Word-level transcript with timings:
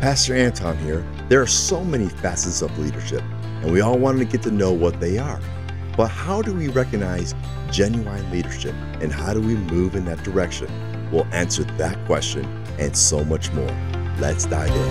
Pastor 0.00 0.34
Anton 0.34 0.78
here. 0.78 1.04
There 1.28 1.42
are 1.42 1.46
so 1.46 1.84
many 1.84 2.08
facets 2.08 2.62
of 2.62 2.78
leadership, 2.78 3.20
and 3.62 3.70
we 3.70 3.82
all 3.82 3.98
want 3.98 4.18
to 4.18 4.24
get 4.24 4.40
to 4.44 4.50
know 4.50 4.72
what 4.72 4.98
they 4.98 5.18
are. 5.18 5.38
But 5.94 6.08
how 6.08 6.40
do 6.40 6.54
we 6.54 6.68
recognize 6.68 7.34
genuine 7.70 8.30
leadership, 8.30 8.74
and 9.02 9.12
how 9.12 9.34
do 9.34 9.42
we 9.42 9.56
move 9.56 9.94
in 9.94 10.06
that 10.06 10.22
direction? 10.22 10.68
We'll 11.12 11.26
answer 11.34 11.64
that 11.64 12.02
question 12.06 12.46
and 12.78 12.96
so 12.96 13.22
much 13.22 13.52
more. 13.52 13.70
Let's 14.18 14.46
dive 14.46 14.70
in. 14.70 14.90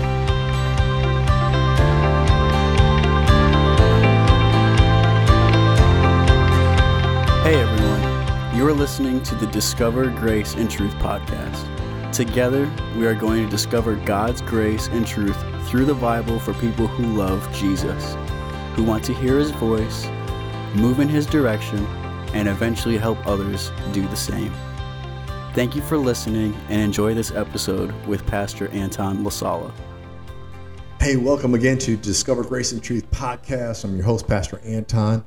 Hey 7.42 7.60
everyone, 7.60 8.56
you 8.56 8.64
are 8.64 8.72
listening 8.72 9.24
to 9.24 9.34
the 9.34 9.48
Discover 9.48 10.10
Grace 10.10 10.54
and 10.54 10.70
Truth 10.70 10.94
podcast. 10.94 11.79
Together, 12.12 12.68
we 12.96 13.06
are 13.06 13.14
going 13.14 13.44
to 13.44 13.48
discover 13.48 13.94
God's 13.94 14.40
grace 14.40 14.88
and 14.88 15.06
truth 15.06 15.36
through 15.68 15.84
the 15.84 15.94
Bible 15.94 16.40
for 16.40 16.52
people 16.54 16.88
who 16.88 17.16
love 17.16 17.48
Jesus, 17.54 18.16
who 18.74 18.82
want 18.82 19.04
to 19.04 19.14
hear 19.14 19.38
his 19.38 19.52
voice, 19.52 20.08
move 20.74 20.98
in 20.98 21.08
his 21.08 21.24
direction, 21.24 21.86
and 22.34 22.48
eventually 22.48 22.98
help 22.98 23.24
others 23.28 23.70
do 23.92 24.02
the 24.08 24.16
same. 24.16 24.52
Thank 25.54 25.76
you 25.76 25.82
for 25.82 25.96
listening 25.96 26.52
and 26.68 26.82
enjoy 26.82 27.14
this 27.14 27.30
episode 27.30 27.92
with 28.06 28.26
Pastor 28.26 28.66
Anton 28.70 29.18
Lasala. 29.18 29.72
Hey, 30.98 31.14
welcome 31.14 31.54
again 31.54 31.78
to 31.78 31.96
Discover 31.96 32.42
Grace 32.42 32.72
and 32.72 32.82
Truth 32.82 33.08
podcast. 33.12 33.84
I'm 33.84 33.94
your 33.94 34.04
host, 34.04 34.26
Pastor 34.26 34.60
Anton, 34.64 35.24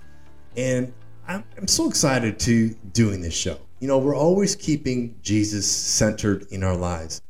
and 0.58 0.92
I'm, 1.30 1.46
I'm 1.58 1.68
so 1.68 1.88
excited 1.88 2.40
to 2.40 2.76
doing 2.92 3.22
this 3.22 3.34
show. 3.34 3.58
You 3.84 3.90
know, 3.90 3.98
we're 3.98 4.16
always 4.16 4.56
keeping 4.56 5.20
Jesus 5.22 5.70
centered 5.70 6.48
in 6.50 6.64
our 6.64 6.78
lives 6.78 7.22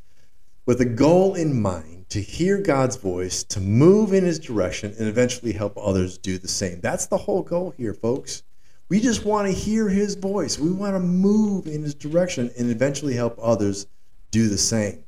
with 0.67 0.81
a 0.81 0.85
goal 0.85 1.33
in 1.33 1.59
mind 1.59 2.07
to 2.09 2.21
hear 2.21 2.59
God's 2.59 2.95
voice, 2.95 3.43
to 3.45 3.59
move 3.59 4.13
in 4.13 4.23
his 4.23 4.37
direction, 4.37 4.93
and 4.99 5.07
eventually 5.07 5.53
help 5.53 5.75
others 5.81 6.19
do 6.19 6.37
the 6.37 6.47
same. 6.47 6.79
That's 6.79 7.07
the 7.07 7.17
whole 7.17 7.41
goal 7.41 7.73
here, 7.75 7.95
folks. 7.95 8.43
We 8.87 8.99
just 8.99 9.25
want 9.25 9.47
to 9.47 9.51
hear 9.51 9.89
his 9.89 10.13
voice. 10.13 10.59
We 10.59 10.69
want 10.69 10.93
to 10.93 10.99
move 10.99 11.65
in 11.65 11.81
his 11.81 11.95
direction 11.95 12.51
and 12.55 12.69
eventually 12.69 13.15
help 13.15 13.39
others 13.41 13.87
do 14.29 14.47
the 14.47 14.59
same. 14.59 15.03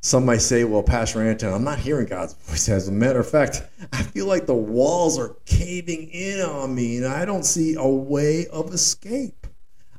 Some 0.00 0.26
might 0.26 0.42
say, 0.42 0.64
well, 0.64 0.82
Pastor 0.82 1.22
Anton, 1.22 1.54
I'm 1.54 1.62
not 1.62 1.78
hearing 1.78 2.08
God's 2.08 2.34
voice. 2.48 2.68
As 2.68 2.88
a 2.88 2.92
matter 2.92 3.20
of 3.20 3.30
fact, 3.30 3.62
I 3.92 4.02
feel 4.02 4.26
like 4.26 4.46
the 4.46 4.54
walls 4.54 5.16
are 5.16 5.36
caving 5.44 6.08
in 6.10 6.40
on 6.40 6.74
me 6.74 6.96
and 6.96 7.06
I 7.06 7.24
don't 7.24 7.44
see 7.44 7.76
a 7.78 7.86
way 7.86 8.48
of 8.48 8.74
escape. 8.74 9.45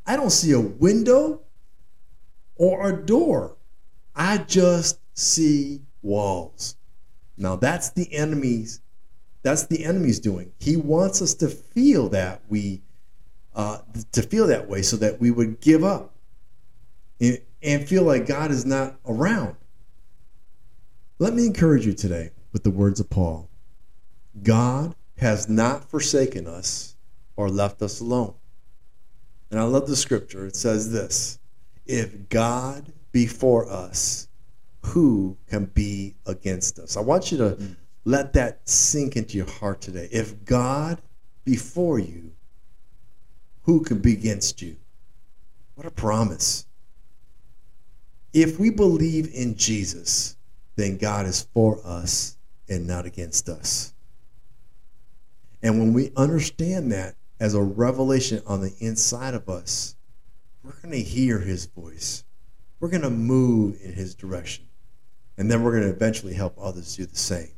I 0.07 0.15
don't 0.15 0.31
see 0.31 0.53
a 0.53 0.59
window 0.59 1.41
or 2.55 2.89
a 2.89 3.05
door. 3.05 3.57
I 4.15 4.39
just 4.39 4.99
see 5.13 5.81
walls. 6.01 6.75
Now 7.37 7.57
that's 7.57 7.91
the 7.91 8.11
enemy's 8.13 8.81
that's 9.43 9.67
the 9.67 9.85
enemy's 9.85 10.19
doing. 10.19 10.51
He 10.59 10.75
wants 10.75 11.21
us 11.21 11.33
to 11.35 11.47
feel 11.47 12.09
that 12.09 12.41
we 12.49 12.81
uh, 13.55 13.79
to 14.13 14.21
feel 14.21 14.47
that 14.47 14.69
way 14.69 14.81
so 14.81 14.97
that 14.97 15.19
we 15.19 15.31
would 15.31 15.59
give 15.59 15.83
up 15.83 16.13
and, 17.19 17.39
and 17.61 17.87
feel 17.87 18.03
like 18.03 18.25
God 18.25 18.51
is 18.51 18.65
not 18.65 18.95
around. 19.05 19.55
Let 21.19 21.33
me 21.33 21.45
encourage 21.45 21.85
you 21.85 21.93
today 21.93 22.31
with 22.53 22.63
the 22.63 22.71
words 22.71 22.99
of 22.99 23.09
Paul 23.09 23.49
God 24.41 24.95
has 25.17 25.49
not 25.49 25.89
forsaken 25.89 26.47
us 26.47 26.95
or 27.35 27.49
left 27.49 27.81
us 27.81 27.99
alone. 27.99 28.35
And 29.49 29.59
I 29.59 29.63
love 29.63 29.87
the 29.87 29.95
scripture. 29.95 30.45
It 30.45 30.55
says 30.55 30.91
this 30.91 31.39
If 31.85 32.29
God 32.29 32.91
be 33.11 33.27
for 33.27 33.69
us, 33.69 34.27
who 34.81 35.37
can 35.47 35.65
be 35.65 36.15
against 36.25 36.79
us? 36.79 36.97
I 36.97 37.01
want 37.01 37.31
you 37.31 37.37
to 37.39 37.49
mm. 37.51 37.75
let 38.05 38.33
that 38.33 38.67
sink 38.67 39.15
into 39.15 39.37
your 39.37 39.49
heart 39.49 39.81
today. 39.81 40.07
If 40.11 40.45
God 40.45 41.01
be 41.43 41.55
for 41.55 41.99
you, 41.99 42.31
who 43.63 43.81
can 43.81 43.99
be 43.99 44.13
against 44.13 44.61
you? 44.61 44.77
What 45.75 45.85
a 45.85 45.91
promise. 45.91 46.65
If 48.33 48.59
we 48.59 48.69
believe 48.69 49.29
in 49.33 49.55
Jesus, 49.55 50.37
then 50.75 50.97
God 50.97 51.25
is 51.25 51.47
for 51.53 51.79
us 51.83 52.37
and 52.69 52.87
not 52.87 53.05
against 53.05 53.49
us. 53.49 53.93
And 55.61 55.79
when 55.79 55.93
we 55.93 56.11
understand 56.15 56.91
that 56.93 57.15
as 57.39 57.53
a 57.53 57.61
revelation 57.61 58.41
on 58.45 58.61
the 58.61 58.73
inside 58.79 59.33
of 59.33 59.49
us, 59.49 59.95
we're 60.63 60.79
going 60.81 60.91
to 60.91 61.01
hear 61.01 61.39
his 61.39 61.65
voice. 61.65 62.23
We're 62.79 62.89
going 62.89 63.01
to 63.03 63.09
move 63.09 63.79
in 63.83 63.93
his 63.93 64.15
direction. 64.15 64.65
And 65.37 65.49
then 65.49 65.63
we're 65.63 65.71
going 65.71 65.83
to 65.83 65.95
eventually 65.95 66.33
help 66.33 66.55
others 66.59 66.95
do 66.95 67.05
the 67.05 67.15
same. 67.15 67.51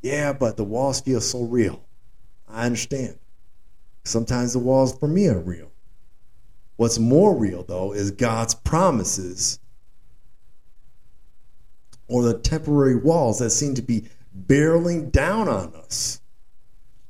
Yeah, 0.00 0.32
but 0.32 0.56
the 0.56 0.64
walls 0.64 1.00
feel 1.00 1.20
so 1.20 1.42
real. 1.44 1.84
I 2.48 2.66
understand. 2.66 3.18
Sometimes 4.04 4.52
the 4.52 4.58
walls 4.58 4.98
for 4.98 5.06
me 5.06 5.28
are 5.28 5.38
real. 5.38 5.70
What's 6.76 6.98
more 6.98 7.36
real, 7.36 7.62
though, 7.62 7.92
is 7.92 8.10
God's 8.10 8.54
promises 8.54 9.60
or 12.08 12.22
the 12.22 12.38
temporary 12.38 12.96
walls 12.96 13.38
that 13.38 13.50
seem 13.50 13.74
to 13.74 13.82
be 13.82 14.08
barreling 14.46 15.12
down 15.12 15.48
on 15.48 15.74
us. 15.74 16.20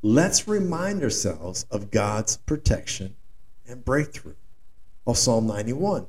Let's 0.04 0.48
remind 0.48 1.04
ourselves 1.04 1.64
of 1.70 1.92
God's 1.92 2.36
protection 2.38 3.14
and 3.68 3.84
breakthrough. 3.84 4.34
Of 5.06 5.16
Psalm 5.16 5.46
91. 5.46 6.06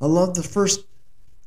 I 0.00 0.06
love 0.06 0.34
the 0.34 0.44
first 0.44 0.86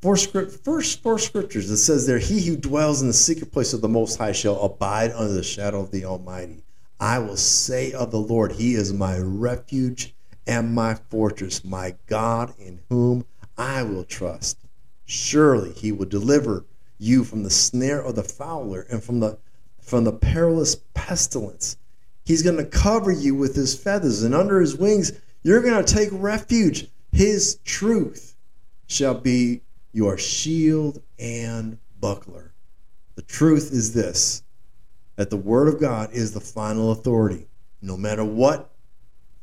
four 0.01 0.17
script 0.17 0.63
first 0.63 1.01
four 1.01 1.19
scriptures. 1.19 1.69
It 1.69 1.77
says 1.77 2.05
there, 2.05 2.19
He 2.19 2.45
who 2.45 2.57
dwells 2.57 3.01
in 3.01 3.07
the 3.07 3.13
secret 3.13 3.53
place 3.53 3.73
of 3.73 3.79
the 3.79 3.87
Most 3.87 4.17
High 4.17 4.33
shall 4.33 4.61
abide 4.61 5.11
under 5.11 5.33
the 5.33 5.43
shadow 5.43 5.79
of 5.81 5.91
the 5.91 6.03
Almighty. 6.03 6.63
I 6.99 7.19
will 7.19 7.37
say 7.37 7.93
of 7.93 8.11
the 8.11 8.19
Lord, 8.19 8.53
He 8.53 8.75
is 8.75 8.91
my 8.91 9.17
refuge 9.17 10.13
and 10.45 10.73
my 10.73 10.95
fortress, 10.95 11.63
my 11.63 11.95
God 12.07 12.53
in 12.57 12.79
whom 12.89 13.25
I 13.57 13.83
will 13.83 14.03
trust. 14.03 14.57
Surely 15.05 15.71
he 15.71 15.91
will 15.91 16.05
deliver 16.05 16.65
you 16.97 17.23
from 17.23 17.43
the 17.43 17.49
snare 17.49 18.01
of 18.01 18.15
the 18.15 18.23
fowler 18.23 18.81
and 18.89 19.03
from 19.03 19.19
the 19.19 19.37
from 19.89 20.03
the 20.03 20.13
perilous 20.13 20.75
pestilence. 20.93 21.75
He's 22.23 22.43
going 22.43 22.57
to 22.57 22.65
cover 22.65 23.11
you 23.11 23.33
with 23.33 23.55
his 23.55 23.75
feathers, 23.75 24.21
and 24.21 24.35
under 24.35 24.61
his 24.61 24.77
wings 24.77 25.13
you're 25.41 25.63
going 25.63 25.83
to 25.83 25.93
take 25.93 26.09
refuge. 26.11 26.87
His 27.11 27.57
truth 27.65 28.35
shall 28.85 29.15
be 29.15 29.61
your 29.91 30.17
shield 30.17 31.01
and 31.17 31.79
buckler. 31.99 32.53
The 33.15 33.23
truth 33.23 33.71
is 33.73 33.93
this 33.93 34.43
that 35.15 35.31
the 35.31 35.37
word 35.37 35.67
of 35.67 35.81
God 35.81 36.11
is 36.13 36.33
the 36.33 36.39
final 36.39 36.91
authority. 36.91 37.47
No 37.81 37.97
matter 37.97 38.23
what 38.23 38.69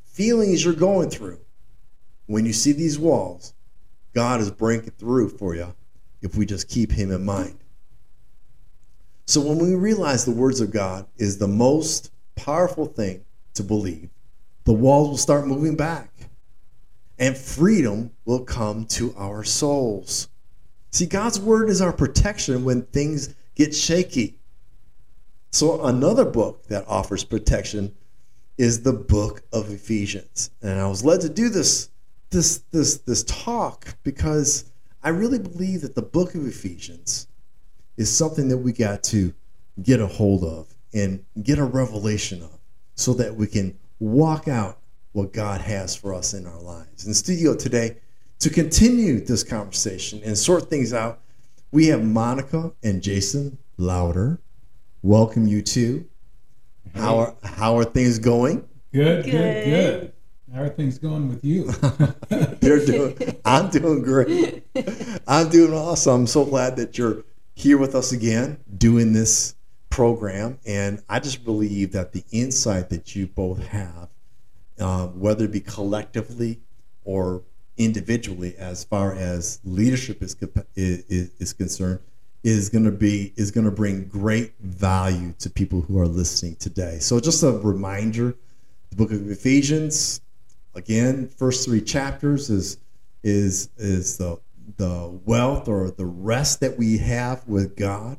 feelings 0.05 0.65
you're 0.65 0.75
going 0.75 1.11
through, 1.11 1.41
when 2.27 2.47
you 2.47 2.53
see 2.53 2.73
these 2.73 2.99
walls, 2.99 3.53
God 4.15 4.41
is 4.41 4.51
breaking 4.51 4.93
through 4.93 5.31
for 5.31 5.55
you 5.55 5.75
if 6.23 6.37
we 6.37 6.47
just 6.47 6.69
keep 6.69 6.93
Him 6.93 7.11
in 7.11 7.25
mind. 7.25 7.59
So 9.27 9.41
when 9.41 9.59
we 9.59 9.75
realize 9.75 10.25
the 10.25 10.31
words 10.31 10.61
of 10.61 10.71
God 10.71 11.07
is 11.17 11.39
the 11.39 11.49
most 11.49 12.13
powerful 12.37 12.87
thing 12.87 13.25
to 13.55 13.63
believe, 13.63 14.11
the 14.65 14.73
walls 14.73 15.09
will 15.09 15.17
start 15.17 15.47
moving 15.47 15.77
back 15.77 16.11
and 17.19 17.37
freedom 17.37 18.13
will 18.25 18.45
come 18.45 18.85
to 18.87 19.15
our 19.17 19.43
souls. 19.43 20.29
See, 20.93 21.07
God's 21.07 21.41
word 21.41 21.71
is 21.71 21.81
our 21.81 21.93
protection 21.93 22.65
when 22.65 22.83
things 22.83 23.35
get 23.55 23.75
shaky. 23.75 24.39
So, 25.51 25.85
another 25.85 26.25
book 26.25 26.67
that 26.69 26.87
offers 26.87 27.25
protection 27.25 27.95
is 28.59 28.83
the 28.83 28.93
book 28.93 29.43
of 29.53 29.71
Ephesians. 29.71 30.51
And 30.63 30.79
I 30.81 30.87
was 30.87 31.05
led 31.05 31.21
to 31.23 31.29
do 31.29 31.49
this 31.49 31.91
this 32.31 32.59
this 32.71 32.99
this 32.99 33.25
talk 33.25 33.97
because 34.03 34.71
I 35.03 35.11
really 35.11 35.39
believe 35.39 35.83
that 35.83 35.95
the 35.95 36.03
book 36.03 36.35
of 36.35 36.47
Ephesians 36.47 37.29
is 37.97 38.15
something 38.15 38.49
that 38.49 38.59
we 38.59 38.73
got 38.73 39.03
to 39.03 39.33
get 39.83 40.01
a 40.01 40.07
hold 40.07 40.45
of 40.45 40.75
and 40.95 41.25
get 41.43 41.59
a 41.59 41.65
revelation 41.65 42.43
of 42.43 42.59
so 42.95 43.13
that 43.15 43.35
we 43.35 43.47
can 43.47 43.77
walk 43.99 44.49
out 44.49 44.79
what 45.13 45.33
God 45.33 45.61
has 45.61 45.97
for 45.97 46.15
us 46.15 46.35
in 46.35 46.47
our 46.47 46.61
lives. 46.61 47.07
In 47.07 47.15
studio 47.15 47.55
today, 47.55 47.97
to 48.41 48.51
continue 48.51 49.21
this 49.21 49.43
conversation 49.43 50.21
and 50.25 50.37
sort 50.37 50.69
things 50.69 50.93
out, 50.93 51.21
we 51.73 51.87
have 51.87 52.05
Monica 52.05 52.73
and 52.83 53.03
Jason 53.03 53.59
Lowder. 53.79 54.41
Welcome 55.03 55.47
you 55.47 55.63
two. 55.63 56.07
How 56.95 57.19
are 57.19 57.35
how 57.43 57.77
are 57.77 57.85
things 57.85 58.19
going? 58.19 58.67
Good, 58.93 59.25
good, 59.25 59.33
good. 59.33 59.65
good. 59.65 60.13
How 60.55 60.63
are 60.63 60.69
things 60.69 60.99
going 60.99 61.29
with 61.29 61.45
you? 61.45 61.65
They're 62.61 62.85
doing. 62.85 63.17
I'm 63.45 63.69
doing 63.69 64.03
great. 64.03 64.65
I'm 65.27 65.49
doing 65.51 65.75
awesome. 65.75 66.21
I'm 66.23 66.27
so 66.27 66.45
glad 66.45 66.77
that 66.77 66.97
you're 66.97 67.25
here 67.57 67.79
with 67.79 67.95
us 67.95 68.13
again, 68.13 68.59
doing 68.77 69.15
this 69.15 69.57
program, 69.89 70.59
and 70.67 71.03
I 71.09 71.21
just 71.21 71.43
believe 71.43 71.93
that 71.93 72.13
the 72.13 72.23
insight 72.31 72.91
that 72.91 73.17
you 73.17 73.27
both 73.27 73.67
have, 73.69 74.11
uh, 74.79 75.07
whether 75.09 75.47
it 75.47 75.53
be 75.53 75.61
collectively 75.61 76.61
or 77.05 77.43
individually, 77.79 78.55
as 78.59 78.85
far 78.85 79.15
as 79.15 79.59
leadership 79.65 80.23
is 80.23 80.37
is, 80.75 81.31
is 81.39 81.53
concerned, 81.55 82.01
is 82.45 82.69
going 82.69 82.85
to 82.85 82.93
be 82.93 83.33
is 83.37 83.51
going 83.51 83.65
to 83.65 83.71
bring 83.71 84.05
great 84.05 84.53
value 84.61 85.33
to 85.39 85.49
people 85.49 85.81
who 85.81 85.99
are 85.99 86.07
listening 86.07 86.57
today. 86.57 86.99
So 86.99 87.19
just 87.21 87.43
a 87.43 87.53
reminder, 87.53 88.35
the 88.91 88.97
book 88.97 89.11
of 89.11 89.31
Ephesians, 89.31 90.21
again, 90.75 91.29
first 91.29 91.67
three 91.67 91.81
chapters 91.81 92.51
is 92.51 92.77
is 93.23 93.71
is 93.79 94.19
the 94.19 94.39
the 94.77 95.21
wealth 95.25 95.69
or 95.69 95.91
the 95.91 96.07
rest 96.07 96.61
that 96.61 96.77
we 96.79 96.99
have 96.99 97.47
with 97.47 97.77
God. 97.77 98.19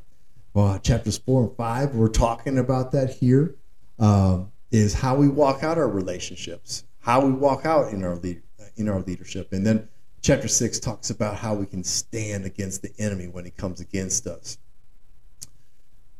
Uh, 0.55 0.79
chapters 0.79 1.17
four 1.17 1.43
and 1.43 1.55
five, 1.55 1.93
we're 1.93 2.07
talking 2.07 2.57
about 2.57 2.91
that 2.91 3.11
here. 3.11 3.55
Um, 3.99 4.51
is 4.71 4.93
how 4.93 5.15
we 5.15 5.27
walk 5.27 5.63
out 5.63 5.77
our 5.77 5.87
relationships, 5.87 6.83
how 6.99 7.25
we 7.25 7.31
walk 7.31 7.65
out 7.65 7.93
in 7.93 8.03
our 8.03 8.15
lead, 8.17 8.41
in 8.75 8.89
our 8.89 8.99
leadership, 9.01 9.53
and 9.53 9.65
then 9.65 9.87
chapter 10.21 10.47
six 10.47 10.79
talks 10.79 11.09
about 11.09 11.35
how 11.37 11.53
we 11.53 11.65
can 11.65 11.83
stand 11.83 12.45
against 12.45 12.81
the 12.81 12.91
enemy 12.99 13.27
when 13.27 13.45
he 13.45 13.51
comes 13.51 13.79
against 13.79 14.27
us. 14.27 14.57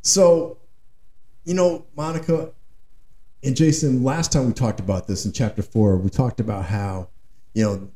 So, 0.01 0.57
you 1.44 1.54
know, 1.54 1.86
Monica 1.95 2.51
and 3.44 3.56
Jason, 3.56 4.04
last 4.04 4.31
time 4.31 4.48
we 4.48 4.54
talked 4.54 4.80
about 4.80 5.07
this 5.07 5.25
in 5.25 5.34
chapter 5.34 5.62
four, 5.62 5.98
we 5.98 6.10
talked 6.10 6.39
about 6.39 6.66
how, 6.66 7.10
you 7.54 7.92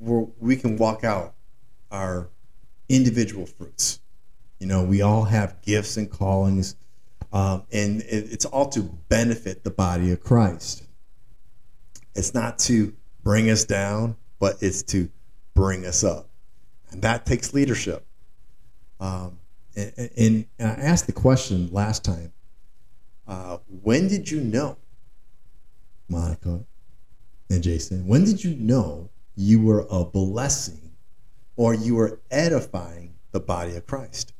know, 0.00 0.32
we 0.40 0.56
can 0.56 0.76
walk 0.78 1.04
out 1.04 1.34
our 1.92 2.30
individual 2.88 3.46
fruits. 3.46 4.00
You 4.58 4.66
know, 4.66 4.82
we 4.82 5.02
all 5.02 5.24
have 5.24 5.60
gifts 5.62 5.96
and 5.96 6.10
callings, 6.10 6.74
um, 7.32 7.64
and 7.72 8.00
it, 8.02 8.32
it's 8.32 8.44
all 8.44 8.68
to 8.70 8.82
benefit 9.08 9.62
the 9.62 9.70
body 9.70 10.10
of 10.10 10.20
Christ. 10.20 10.84
It's 12.14 12.34
not 12.34 12.58
to 12.60 12.94
bring 13.22 13.50
us 13.50 13.64
down, 13.64 14.16
but 14.38 14.56
it's 14.60 14.82
to 14.84 15.08
bring 15.54 15.86
us 15.86 16.02
up. 16.02 16.28
And 16.90 17.02
that 17.02 17.26
takes 17.26 17.54
leadership. 17.54 18.04
Um, 19.00 19.38
and, 19.74 20.10
and, 20.16 20.46
I 20.60 20.64
asked 20.64 21.06
the 21.06 21.12
question 21.12 21.70
last 21.72 22.04
time 22.04 22.32
uh, 23.26 23.58
when 23.82 24.06
did 24.06 24.30
you 24.30 24.40
know, 24.40 24.76
Monica 26.08 26.64
and 27.50 27.62
Jason, 27.62 28.06
when 28.06 28.24
did 28.24 28.44
you 28.44 28.54
know 28.54 29.08
you 29.34 29.62
were 29.62 29.86
a 29.90 30.04
blessing 30.04 30.91
or 31.56 31.74
you 31.74 31.98
are 31.98 32.20
edifying 32.30 33.14
the 33.32 33.40
body 33.40 33.76
of 33.76 33.86
Christ? 33.86 34.32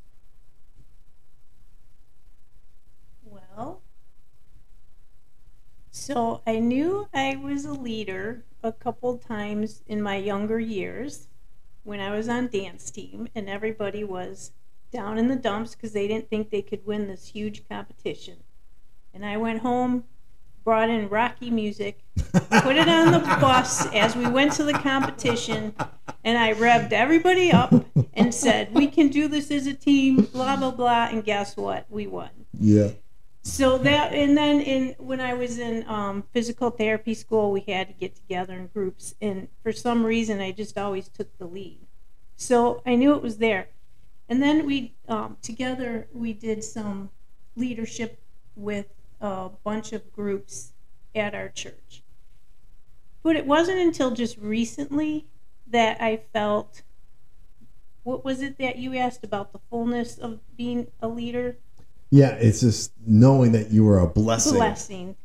Well, 3.23 3.81
so 5.91 6.41
I 6.45 6.59
knew 6.59 7.07
I 7.13 7.35
was 7.35 7.65
a 7.65 7.73
leader 7.73 8.45
a 8.63 8.71
couple 8.71 9.17
times 9.17 9.83
in 9.87 10.01
my 10.01 10.15
younger 10.15 10.59
years 10.59 11.27
when 11.83 11.99
I 11.99 12.15
was 12.15 12.29
on 12.29 12.47
dance 12.47 12.89
team 12.89 13.27
and 13.35 13.49
everybody 13.49 14.03
was 14.03 14.51
down 14.91 15.17
in 15.17 15.27
the 15.27 15.35
dumps 15.35 15.75
because 15.75 15.91
they 15.91 16.07
didn't 16.07 16.29
think 16.29 16.49
they 16.49 16.61
could 16.61 16.85
win 16.85 17.07
this 17.07 17.27
huge 17.27 17.67
competition. 17.67 18.37
And 19.13 19.25
I 19.25 19.37
went 19.37 19.59
home 19.59 20.05
brought 20.63 20.89
in 20.89 21.09
Rocky 21.09 21.49
music, 21.49 21.99
put 22.15 22.75
it 22.75 22.87
on 22.87 23.11
the 23.11 23.19
bus 23.41 23.85
as 23.93 24.15
we 24.15 24.27
went 24.27 24.53
to 24.53 24.63
the 24.63 24.73
competition, 24.73 25.75
and 26.23 26.37
I 26.37 26.53
revved 26.53 26.91
everybody 26.91 27.51
up 27.51 27.73
and 28.13 28.33
said, 28.33 28.73
"We 28.73 28.87
can 28.87 29.09
do 29.09 29.27
this 29.27 29.51
as 29.51 29.67
a 29.67 29.73
team." 29.73 30.23
Blah 30.23 30.57
blah 30.57 30.71
blah, 30.71 31.07
and 31.11 31.23
guess 31.23 31.57
what? 31.57 31.85
We 31.89 32.07
won. 32.07 32.29
Yeah. 32.59 32.91
So 33.45 33.77
that, 33.79 34.13
and 34.13 34.37
then 34.37 34.61
in 34.61 34.95
when 34.99 35.19
I 35.19 35.33
was 35.33 35.59
in 35.59 35.85
um, 35.87 36.23
physical 36.31 36.69
therapy 36.69 37.13
school, 37.13 37.51
we 37.51 37.59
had 37.61 37.87
to 37.89 37.93
get 37.93 38.15
together 38.15 38.53
in 38.53 38.67
groups, 38.67 39.15
and 39.21 39.49
for 39.61 39.73
some 39.73 40.05
reason, 40.05 40.39
I 40.39 40.51
just 40.51 40.77
always 40.77 41.09
took 41.09 41.37
the 41.37 41.45
lead. 41.45 41.81
So 42.37 42.81
I 42.85 42.95
knew 42.95 43.13
it 43.13 43.21
was 43.21 43.37
there, 43.37 43.67
and 44.29 44.41
then 44.41 44.65
we 44.65 44.95
um, 45.09 45.37
together 45.41 46.07
we 46.13 46.31
did 46.31 46.63
some 46.63 47.09
leadership 47.57 48.19
with 48.55 48.87
a 49.23 49.49
bunch 49.63 49.93
of 49.93 50.11
groups 50.11 50.73
at 51.15 51.33
our 51.33 51.49
church. 51.49 52.03
But 53.23 53.37
it 53.37 53.47
wasn't 53.47 53.79
until 53.79 54.11
just 54.11 54.37
recently 54.37 55.25
that 55.65 56.01
I 56.01 56.17
felt 56.33 56.83
what 58.03 58.25
was 58.25 58.41
it 58.41 58.57
that 58.57 58.77
you 58.77 58.95
asked 58.97 59.23
about 59.23 59.53
the 59.53 59.59
fullness 59.69 60.17
of 60.17 60.39
being 60.57 60.87
a 61.01 61.07
leader? 61.07 61.57
Yeah, 62.09 62.31
it's 62.31 62.59
just 62.59 62.91
knowing 63.07 63.53
that 63.53 63.71
you 63.71 63.87
are 63.87 63.99
a 63.99 64.07
blessing. 64.07 64.55
Blessing. 64.55 65.15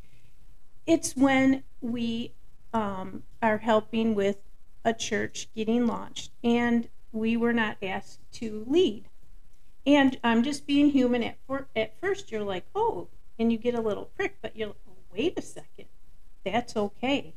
It's 0.87 1.15
when 1.15 1.63
we 1.81 2.31
um, 2.73 3.23
are 3.41 3.57
helping 3.57 4.15
with 4.15 4.37
a 4.85 4.93
church 4.93 5.49
getting 5.53 5.85
launched, 5.85 6.31
and 6.41 6.87
we 7.11 7.35
were 7.35 7.53
not 7.53 7.75
asked 7.83 8.19
to 8.33 8.63
lead. 8.65 9.09
And 9.85 10.17
I'm 10.23 10.41
just 10.41 10.65
being 10.65 10.91
human. 10.91 11.21
At, 11.21 11.37
for, 11.45 11.67
at 11.75 11.99
first, 11.99 12.31
you're 12.31 12.43
like, 12.43 12.65
oh, 12.73 13.09
and 13.39 13.51
you 13.51 13.57
get 13.57 13.73
a 13.73 13.81
little 13.81 14.05
prick, 14.15 14.35
but 14.41 14.55
you're 14.55 14.69
oh, 14.69 14.97
wait 15.11 15.39
a 15.39 15.41
second, 15.41 15.85
that's 16.45 16.75
okay. 16.75 17.33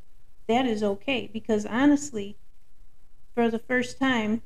That 0.49 0.66
is 0.66 0.82
okay 0.82 1.31
because 1.32 1.64
honestly, 1.64 2.37
for 3.34 3.50
the 3.50 3.60
first 3.60 3.99
time, 3.99 4.43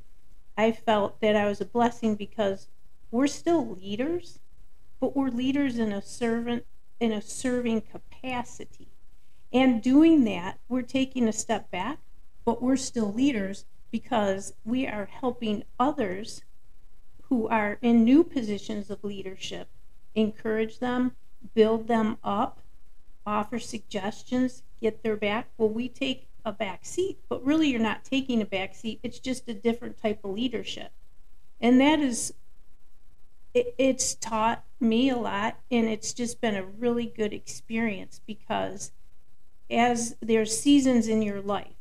I 0.55 0.71
felt 0.71 1.19
that 1.21 1.35
I 1.35 1.45
was 1.45 1.59
a 1.59 1.65
blessing 1.65 2.15
because 2.15 2.67
we're 3.11 3.27
still 3.27 3.75
leaders, 3.75 4.39
but 4.99 5.15
we're 5.15 5.29
leaders 5.29 5.79
in 5.79 5.91
a 5.91 6.01
servant 6.01 6.65
in 6.99 7.11
a 7.11 7.21
serving 7.21 7.81
capacity. 7.81 8.87
And 9.53 9.81
doing 9.81 10.23
that, 10.25 10.59
we're 10.67 10.81
taking 10.81 11.27
a 11.27 11.33
step 11.33 11.69
back, 11.71 11.99
but 12.43 12.61
we're 12.61 12.75
still 12.77 13.13
leaders 13.13 13.65
because 13.91 14.53
we 14.65 14.87
are 14.87 15.05
helping 15.05 15.63
others 15.79 16.41
who 17.23 17.47
are 17.47 17.77
in 17.81 18.03
new 18.03 18.23
positions 18.23 18.89
of 18.89 19.03
leadership, 19.03 19.69
encourage 20.15 20.79
them, 20.79 21.15
build 21.53 21.87
them 21.87 22.17
up, 22.23 22.59
offer 23.25 23.59
suggestions, 23.59 24.63
get 24.81 25.03
their 25.03 25.17
back. 25.17 25.49
Well, 25.57 25.69
we 25.69 25.89
take 25.89 26.27
a 26.45 26.51
back 26.51 26.85
seat, 26.85 27.19
but 27.29 27.43
really 27.43 27.69
you're 27.69 27.79
not 27.79 28.05
taking 28.05 28.41
a 28.41 28.45
back 28.45 28.73
seat. 28.73 28.99
It's 29.03 29.19
just 29.19 29.49
a 29.49 29.53
different 29.53 30.01
type 30.01 30.23
of 30.23 30.31
leadership. 30.31 30.91
And 31.59 31.81
that 31.81 31.99
is, 31.99 32.33
it, 33.53 33.75
it's 33.77 34.15
taught 34.15 34.63
me 34.79 35.09
a 35.09 35.17
lot, 35.17 35.59
and 35.71 35.87
it's 35.87 36.13
just 36.13 36.39
been 36.39 36.55
a 36.55 36.63
really 36.63 37.05
good 37.05 37.33
experience 37.33 38.21
because 38.25 38.91
as 39.69 40.15
there's 40.21 40.57
seasons 40.57 41.07
in 41.07 41.21
your 41.21 41.41
life, 41.41 41.73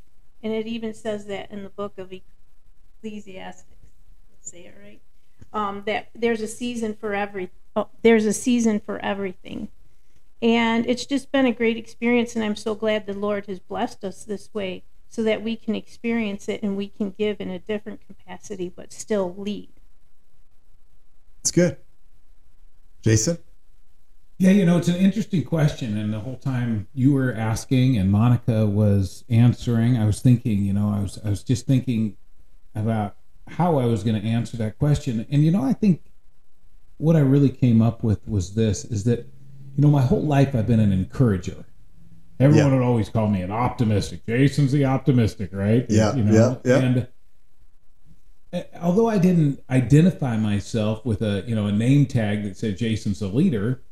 and 0.42 0.52
it 0.52 0.66
even 0.66 0.94
says 0.94 1.26
that 1.26 1.50
in 1.50 1.62
the 1.62 1.68
book 1.68 1.98
of 1.98 2.12
Ecclesiastes, 2.12 3.64
say 4.40 4.66
it 4.66 4.74
right, 4.82 5.00
um, 5.56 5.82
that 5.86 6.10
there's 6.14 6.40
a 6.40 6.46
season 6.46 6.94
for 6.94 7.14
everything 7.14 7.50
oh, 7.76 7.88
there's 8.02 8.24
a 8.24 8.32
season 8.32 8.80
for 8.80 8.98
everything. 8.98 9.68
And 10.42 10.86
it's 10.86 11.06
just 11.06 11.30
been 11.30 11.46
a 11.46 11.52
great 11.52 11.76
experience, 11.76 12.34
and 12.34 12.44
I'm 12.44 12.56
so 12.56 12.74
glad 12.74 13.06
the 13.06 13.14
Lord 13.14 13.46
has 13.46 13.58
blessed 13.58 14.04
us 14.04 14.24
this 14.24 14.52
way 14.52 14.82
so 15.08 15.22
that 15.22 15.42
we 15.42 15.56
can 15.56 15.74
experience 15.74 16.48
it 16.48 16.62
and 16.62 16.76
we 16.76 16.88
can 16.88 17.10
give 17.10 17.40
in 17.40 17.50
a 17.50 17.58
different 17.58 18.00
capacity 18.06 18.68
but 18.68 18.92
still 18.92 19.34
lead. 19.36 19.70
It's 21.40 21.52
good. 21.52 21.76
Jason? 23.02 23.38
Yeah, 24.38 24.50
you 24.50 24.66
know, 24.66 24.76
it's 24.76 24.88
an 24.88 24.96
interesting 24.96 25.44
question. 25.44 25.96
And 25.96 26.12
the 26.12 26.20
whole 26.20 26.36
time 26.36 26.88
you 26.92 27.14
were 27.14 27.32
asking 27.32 27.96
and 27.96 28.10
Monica 28.10 28.66
was 28.66 29.24
answering, 29.30 29.96
I 29.96 30.04
was 30.04 30.20
thinking, 30.20 30.64
you 30.64 30.74
know, 30.74 30.92
I 30.94 31.00
was 31.00 31.18
I 31.24 31.30
was 31.30 31.42
just 31.42 31.66
thinking 31.66 32.16
about 32.74 33.16
how 33.48 33.78
I 33.78 33.86
was 33.86 34.02
going 34.02 34.20
to 34.20 34.26
answer 34.26 34.56
that 34.58 34.78
question. 34.78 35.26
And 35.30 35.44
you 35.44 35.50
know, 35.50 35.64
I 35.64 35.72
think 35.72 36.02
what 36.98 37.16
I 37.16 37.20
really 37.20 37.50
came 37.50 37.82
up 37.82 38.02
with 38.02 38.26
was 38.28 38.54
this: 38.54 38.84
is 38.84 39.04
that 39.04 39.20
you 39.76 39.82
know 39.82 39.88
my 39.88 40.02
whole 40.02 40.22
life 40.22 40.54
I've 40.54 40.66
been 40.66 40.80
an 40.80 40.92
encourager. 40.92 41.64
Everyone 42.38 42.72
yeah. 42.72 42.78
would 42.78 42.84
always 42.84 43.08
call 43.08 43.28
me 43.28 43.40
an 43.40 43.50
optimistic. 43.50 44.26
Jason's 44.26 44.72
the 44.72 44.84
optimistic, 44.84 45.50
right? 45.52 45.86
Yeah, 45.88 46.14
you 46.14 46.22
know? 46.22 46.60
yeah, 46.64 46.76
yeah. 46.76 46.84
And 46.84 47.08
uh, 48.52 48.62
although 48.80 49.08
I 49.08 49.18
didn't 49.18 49.62
identify 49.70 50.36
myself 50.36 51.04
with 51.04 51.22
a 51.22 51.44
you 51.46 51.54
know 51.54 51.66
a 51.66 51.72
name 51.72 52.06
tag 52.06 52.44
that 52.44 52.56
said 52.56 52.76
Jason's 52.76 53.22
a 53.22 53.28
leader, 53.28 53.82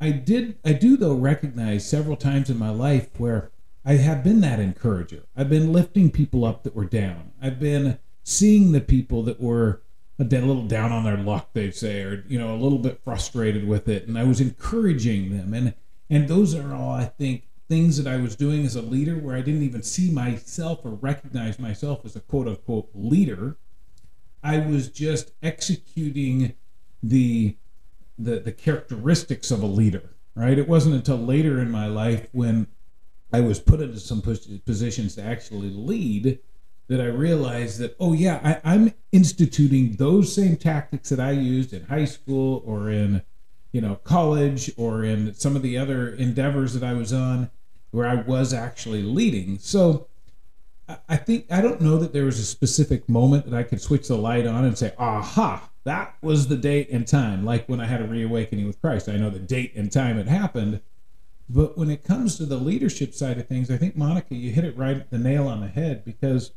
I 0.00 0.10
did 0.10 0.58
I 0.64 0.72
do 0.72 0.96
though 0.96 1.14
recognize 1.14 1.88
several 1.88 2.16
times 2.16 2.50
in 2.50 2.58
my 2.58 2.70
life 2.70 3.08
where 3.18 3.50
I 3.84 3.94
have 3.94 4.22
been 4.22 4.40
that 4.40 4.60
encourager. 4.60 5.24
I've 5.36 5.50
been 5.50 5.72
lifting 5.72 6.10
people 6.10 6.44
up 6.44 6.62
that 6.62 6.74
were 6.74 6.84
down. 6.84 7.32
I've 7.40 7.58
been 7.58 7.98
seeing 8.22 8.72
the 8.72 8.80
people 8.80 9.22
that 9.24 9.40
were 9.40 9.82
a 10.18 10.24
little 10.24 10.66
down 10.66 10.92
on 10.92 11.04
their 11.04 11.16
luck, 11.16 11.50
they 11.52 11.70
say, 11.70 12.02
or 12.02 12.24
you 12.28 12.38
know, 12.38 12.54
a 12.54 12.56
little 12.56 12.78
bit 12.78 13.00
frustrated 13.02 13.66
with 13.66 13.88
it. 13.88 14.06
And 14.06 14.18
I 14.18 14.24
was 14.24 14.40
encouraging 14.40 15.36
them, 15.36 15.54
and 15.54 15.74
and 16.08 16.28
those 16.28 16.54
are 16.54 16.74
all 16.74 16.92
I 16.92 17.06
think 17.06 17.48
things 17.68 18.02
that 18.02 18.12
I 18.12 18.18
was 18.18 18.36
doing 18.36 18.64
as 18.64 18.76
a 18.76 18.82
leader 18.82 19.16
where 19.16 19.36
I 19.36 19.40
didn't 19.40 19.62
even 19.62 19.82
see 19.82 20.10
myself 20.10 20.80
or 20.84 20.90
recognize 20.90 21.58
myself 21.58 22.04
as 22.04 22.14
a 22.14 22.20
quote 22.20 22.48
unquote 22.48 22.90
leader. 22.94 23.56
I 24.42 24.58
was 24.58 24.88
just 24.88 25.32
executing 25.42 26.54
the 27.02 27.56
the 28.18 28.38
the 28.38 28.52
characteristics 28.52 29.50
of 29.50 29.62
a 29.62 29.66
leader, 29.66 30.14
right? 30.34 30.58
It 30.58 30.68
wasn't 30.68 30.94
until 30.94 31.16
later 31.16 31.60
in 31.60 31.70
my 31.70 31.86
life 31.86 32.28
when 32.32 32.68
I 33.32 33.40
was 33.40 33.58
put 33.58 33.80
into 33.80 33.98
some 33.98 34.20
positions 34.20 35.14
to 35.14 35.22
actually 35.22 35.70
lead 35.70 36.38
that 36.92 37.00
I 37.00 37.06
realized 37.06 37.78
that, 37.80 37.96
oh, 37.98 38.12
yeah, 38.12 38.40
I, 38.64 38.74
I'm 38.74 38.92
instituting 39.12 39.96
those 39.96 40.34
same 40.34 40.56
tactics 40.56 41.08
that 41.08 41.18
I 41.20 41.30
used 41.32 41.72
in 41.72 41.84
high 41.84 42.04
school 42.04 42.62
or 42.66 42.90
in, 42.90 43.22
you 43.72 43.80
know, 43.80 43.96
college 44.04 44.70
or 44.76 45.02
in 45.02 45.34
some 45.34 45.56
of 45.56 45.62
the 45.62 45.78
other 45.78 46.08
endeavors 46.10 46.74
that 46.74 46.84
I 46.84 46.92
was 46.92 47.12
on 47.12 47.50
where 47.90 48.06
I 48.06 48.16
was 48.16 48.52
actually 48.52 49.02
leading. 49.02 49.58
So 49.58 50.06
I- 50.88 50.98
I 51.08 51.16
think, 51.16 51.46
I 51.50 51.60
don't 51.62 51.80
know 51.80 51.96
that 51.98 52.12
there 52.12 52.24
was 52.24 52.38
a 52.38 52.44
specific 52.44 53.08
moment 53.08 53.46
that 53.46 53.56
I 53.56 53.62
could 53.62 53.80
switch 53.80 54.08
the 54.08 54.16
light 54.16 54.46
on 54.46 54.64
and 54.64 54.76
say, 54.76 54.92
aha, 54.98 55.70
that 55.84 56.14
was 56.20 56.48
the 56.48 56.56
date 56.56 56.90
and 56.90 57.06
time. 57.06 57.44
Like 57.44 57.68
when 57.68 57.80
I 57.80 57.86
had 57.86 58.02
a 58.02 58.06
reawakening 58.06 58.66
with 58.66 58.80
Christ, 58.80 59.08
I 59.08 59.16
know 59.16 59.30
the 59.30 59.38
date 59.38 59.72
and 59.74 59.90
time 59.90 60.18
it 60.18 60.28
happened. 60.28 60.80
But 61.48 61.76
when 61.76 61.90
it 61.90 62.04
comes 62.04 62.36
to 62.36 62.46
the 62.46 62.56
leadership 62.56 63.14
side 63.14 63.38
of 63.38 63.46
things, 63.48 63.70
I 63.70 63.76
think 63.76 63.96
Monica, 63.96 64.34
you 64.34 64.50
hit 64.50 64.64
it 64.64 64.76
right 64.76 65.08
the 65.10 65.18
nail 65.18 65.48
on 65.48 65.60
the 65.60 65.68
head 65.68 66.04
because 66.04 66.52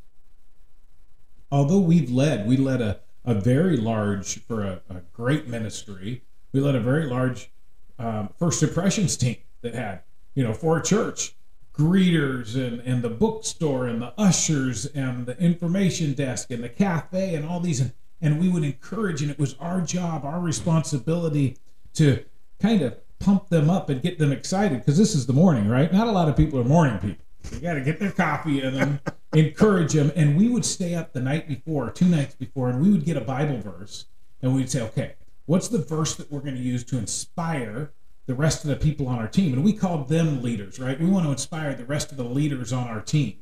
although 1.55 1.79
we've 1.79 2.11
led, 2.11 2.45
we 2.45 2.57
led 2.57 2.81
a, 2.81 2.99
a 3.23 3.33
very 3.33 3.77
large 3.77 4.43
for 4.45 4.63
a, 4.63 4.81
a 4.89 5.01
great 5.13 5.47
ministry. 5.47 6.21
We 6.51 6.59
led 6.59 6.75
a 6.75 6.81
very 6.81 7.05
large 7.05 7.49
um, 7.97 8.29
first 8.37 8.61
impressions 8.61 9.15
team 9.15 9.37
that 9.61 9.73
had, 9.73 10.01
you 10.33 10.43
know, 10.43 10.53
for 10.53 10.77
a 10.77 10.83
church, 10.83 11.33
greeters 11.73 12.55
and, 12.55 12.81
and 12.81 13.01
the 13.01 13.09
bookstore 13.09 13.87
and 13.87 14.01
the 14.01 14.13
ushers 14.17 14.85
and 14.87 15.25
the 15.25 15.37
information 15.39 16.13
desk 16.13 16.51
and 16.51 16.61
the 16.61 16.69
cafe 16.69 17.35
and 17.35 17.45
all 17.45 17.61
these 17.61 17.79
and, 17.79 17.93
and 18.21 18.39
we 18.39 18.49
would 18.49 18.63
encourage 18.63 19.21
and 19.21 19.31
it 19.31 19.39
was 19.39 19.55
our 19.59 19.79
job, 19.79 20.25
our 20.25 20.41
responsibility 20.41 21.57
to 21.93 22.23
kind 22.59 22.81
of 22.81 22.97
pump 23.19 23.47
them 23.47 23.69
up 23.69 23.89
and 23.89 24.01
get 24.01 24.19
them 24.19 24.33
excited 24.33 24.79
because 24.79 24.97
this 24.97 25.15
is 25.15 25.25
the 25.25 25.33
morning, 25.33 25.69
right? 25.69 25.91
Not 25.91 26.07
a 26.07 26.11
lot 26.11 26.27
of 26.27 26.35
people 26.35 26.59
are 26.59 26.65
morning 26.65 26.97
people. 26.99 27.25
They 27.49 27.59
got 27.59 27.75
to 27.75 27.81
get 27.81 27.99
their 27.99 28.11
coffee 28.11 28.61
in 28.61 28.73
them, 28.73 28.99
encourage 29.35 29.93
them. 29.93 30.11
And 30.15 30.37
we 30.37 30.47
would 30.47 30.65
stay 30.65 30.95
up 30.95 31.13
the 31.13 31.21
night 31.21 31.47
before, 31.47 31.89
two 31.91 32.05
nights 32.05 32.35
before, 32.35 32.69
and 32.69 32.81
we 32.81 32.89
would 32.91 33.05
get 33.05 33.17
a 33.17 33.21
Bible 33.21 33.59
verse 33.59 34.05
and 34.41 34.55
we'd 34.55 34.69
say, 34.69 34.81
okay, 34.81 35.15
what's 35.45 35.67
the 35.67 35.79
verse 35.79 36.15
that 36.15 36.31
we're 36.31 36.41
going 36.41 36.55
to 36.55 36.61
use 36.61 36.83
to 36.85 36.97
inspire 36.97 37.91
the 38.25 38.35
rest 38.35 38.63
of 38.63 38.69
the 38.69 38.75
people 38.75 39.07
on 39.07 39.19
our 39.19 39.27
team? 39.27 39.53
And 39.53 39.63
we 39.63 39.73
called 39.73 40.09
them 40.09 40.41
leaders, 40.41 40.79
right? 40.79 40.99
We 40.99 41.07
want 41.07 41.25
to 41.25 41.31
inspire 41.31 41.73
the 41.75 41.85
rest 41.85 42.11
of 42.11 42.17
the 42.17 42.23
leaders 42.23 42.73
on 42.73 42.87
our 42.87 43.01
team. 43.01 43.37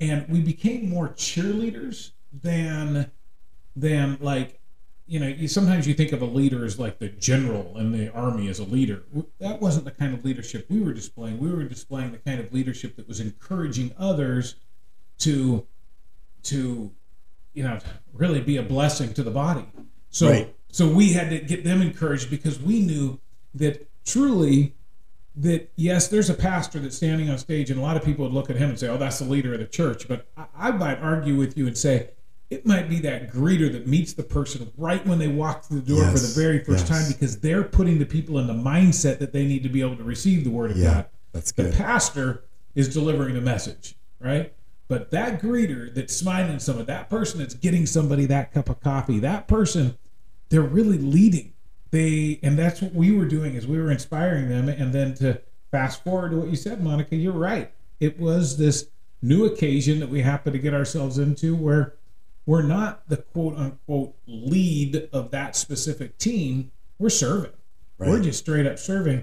And 0.00 0.26
we 0.28 0.40
became 0.40 0.88
more 0.88 1.10
cheerleaders 1.10 2.12
than 2.32 3.10
than 3.76 4.18
like 4.20 4.60
you 5.06 5.18
know, 5.18 5.26
you, 5.26 5.48
sometimes 5.48 5.88
you 5.88 5.94
think 5.94 6.12
of 6.12 6.22
a 6.22 6.26
leader 6.26 6.64
as 6.64 6.78
like 6.78 7.00
the 7.00 7.08
general 7.08 7.76
in 7.76 7.90
the 7.90 8.12
army 8.12 8.46
as 8.46 8.60
a 8.60 8.64
leader. 8.64 9.02
That 9.40 9.60
wasn't 9.60 9.84
the 9.84 9.90
kind 9.90 10.14
of 10.14 10.24
leadership 10.24 10.66
we 10.70 10.80
were 10.80 10.92
displaying. 10.92 11.40
We 11.40 11.50
were 11.50 11.64
displaying 11.64 12.12
the 12.12 12.18
kind 12.18 12.38
of 12.38 12.52
leadership 12.52 12.94
that 12.94 13.08
was 13.08 13.18
encouraging 13.18 13.92
others 13.98 14.54
to, 15.20 15.66
to, 16.44 16.90
you 17.54 17.62
know, 17.64 17.78
really 18.12 18.40
be 18.40 18.56
a 18.56 18.62
blessing 18.62 19.12
to 19.14 19.22
the 19.22 19.30
body. 19.30 19.64
So, 20.10 20.28
Right. 20.30 20.54
so 20.70 20.88
we 20.88 21.12
had 21.12 21.30
to 21.30 21.38
get 21.40 21.64
them 21.64 21.80
encouraged 21.82 22.30
because 22.30 22.60
we 22.60 22.80
knew 22.80 23.18
that 23.54 23.88
truly 24.04 24.74
that 25.36 25.70
yes, 25.76 26.08
there's 26.08 26.28
a 26.28 26.34
pastor 26.34 26.80
that's 26.80 26.96
standing 26.96 27.30
on 27.30 27.38
stage, 27.38 27.70
and 27.70 27.78
a 27.78 27.82
lot 27.82 27.96
of 27.96 28.04
people 28.04 28.24
would 28.24 28.34
look 28.34 28.50
at 28.50 28.56
him 28.56 28.68
and 28.70 28.78
say, 28.78 28.88
"Oh, 28.88 28.96
that's 28.98 29.20
the 29.20 29.24
leader 29.24 29.54
of 29.54 29.60
the 29.60 29.66
church." 29.66 30.08
But 30.08 30.26
I, 30.36 30.46
I 30.56 30.70
might 30.72 30.98
argue 30.98 31.36
with 31.36 31.56
you 31.56 31.66
and 31.68 31.78
say 31.78 32.10
it 32.50 32.66
might 32.66 32.88
be 32.88 32.98
that 33.00 33.30
greeter 33.32 33.70
that 33.72 33.86
meets 33.86 34.12
the 34.12 34.24
person 34.24 34.70
right 34.76 35.06
when 35.06 35.20
they 35.20 35.28
walk 35.28 35.62
through 35.64 35.80
the 35.80 35.94
door 35.94 36.04
for 36.10 36.18
the 36.18 36.32
very 36.34 36.58
first 36.64 36.88
yes. 36.88 36.88
time 36.88 37.12
because 37.12 37.38
they're 37.38 37.62
putting 37.62 38.00
the 38.00 38.04
people 38.04 38.38
in 38.40 38.48
the 38.48 38.52
mindset 38.52 39.20
that 39.20 39.32
they 39.32 39.46
need 39.46 39.62
to 39.62 39.68
be 39.68 39.80
able 39.80 39.96
to 39.96 40.02
receive 40.02 40.42
the 40.42 40.50
word 40.50 40.72
of 40.72 40.76
Yeah, 40.76 40.94
God. 40.94 41.06
that's 41.32 41.52
good. 41.52 41.72
The 41.72 41.76
pastor 41.76 42.42
is 42.74 42.92
delivering 42.92 43.34
the 43.34 43.40
message, 43.40 43.94
right? 44.18 44.52
But 44.90 45.12
that 45.12 45.40
greeter 45.40 45.94
that's 45.94 46.16
smiling 46.16 46.58
someone, 46.58 46.86
that 46.86 47.08
person 47.08 47.38
that's 47.38 47.54
getting 47.54 47.86
somebody 47.86 48.26
that 48.26 48.52
cup 48.52 48.68
of 48.68 48.80
coffee, 48.80 49.20
that 49.20 49.46
person, 49.46 49.96
they're 50.48 50.62
really 50.62 50.98
leading. 50.98 51.52
They 51.92 52.40
and 52.42 52.58
that's 52.58 52.82
what 52.82 52.92
we 52.92 53.12
were 53.12 53.26
doing 53.26 53.54
is 53.54 53.68
we 53.68 53.78
were 53.78 53.92
inspiring 53.92 54.48
them. 54.48 54.68
And 54.68 54.92
then 54.92 55.14
to 55.14 55.42
fast 55.70 56.02
forward 56.02 56.32
to 56.32 56.38
what 56.38 56.48
you 56.48 56.56
said, 56.56 56.82
Monica, 56.82 57.14
you're 57.14 57.32
right. 57.32 57.70
It 58.00 58.18
was 58.18 58.58
this 58.58 58.88
new 59.22 59.44
occasion 59.44 60.00
that 60.00 60.08
we 60.08 60.22
happened 60.22 60.54
to 60.54 60.58
get 60.58 60.74
ourselves 60.74 61.18
into 61.18 61.54
where 61.54 61.94
we're 62.44 62.62
not 62.62 63.08
the 63.08 63.18
quote 63.18 63.56
unquote 63.56 64.16
lead 64.26 65.08
of 65.12 65.30
that 65.30 65.54
specific 65.54 66.18
team. 66.18 66.72
We're 66.98 67.10
serving. 67.10 67.52
We're 67.96 68.20
just 68.20 68.40
straight 68.40 68.66
up 68.66 68.80
serving, 68.80 69.22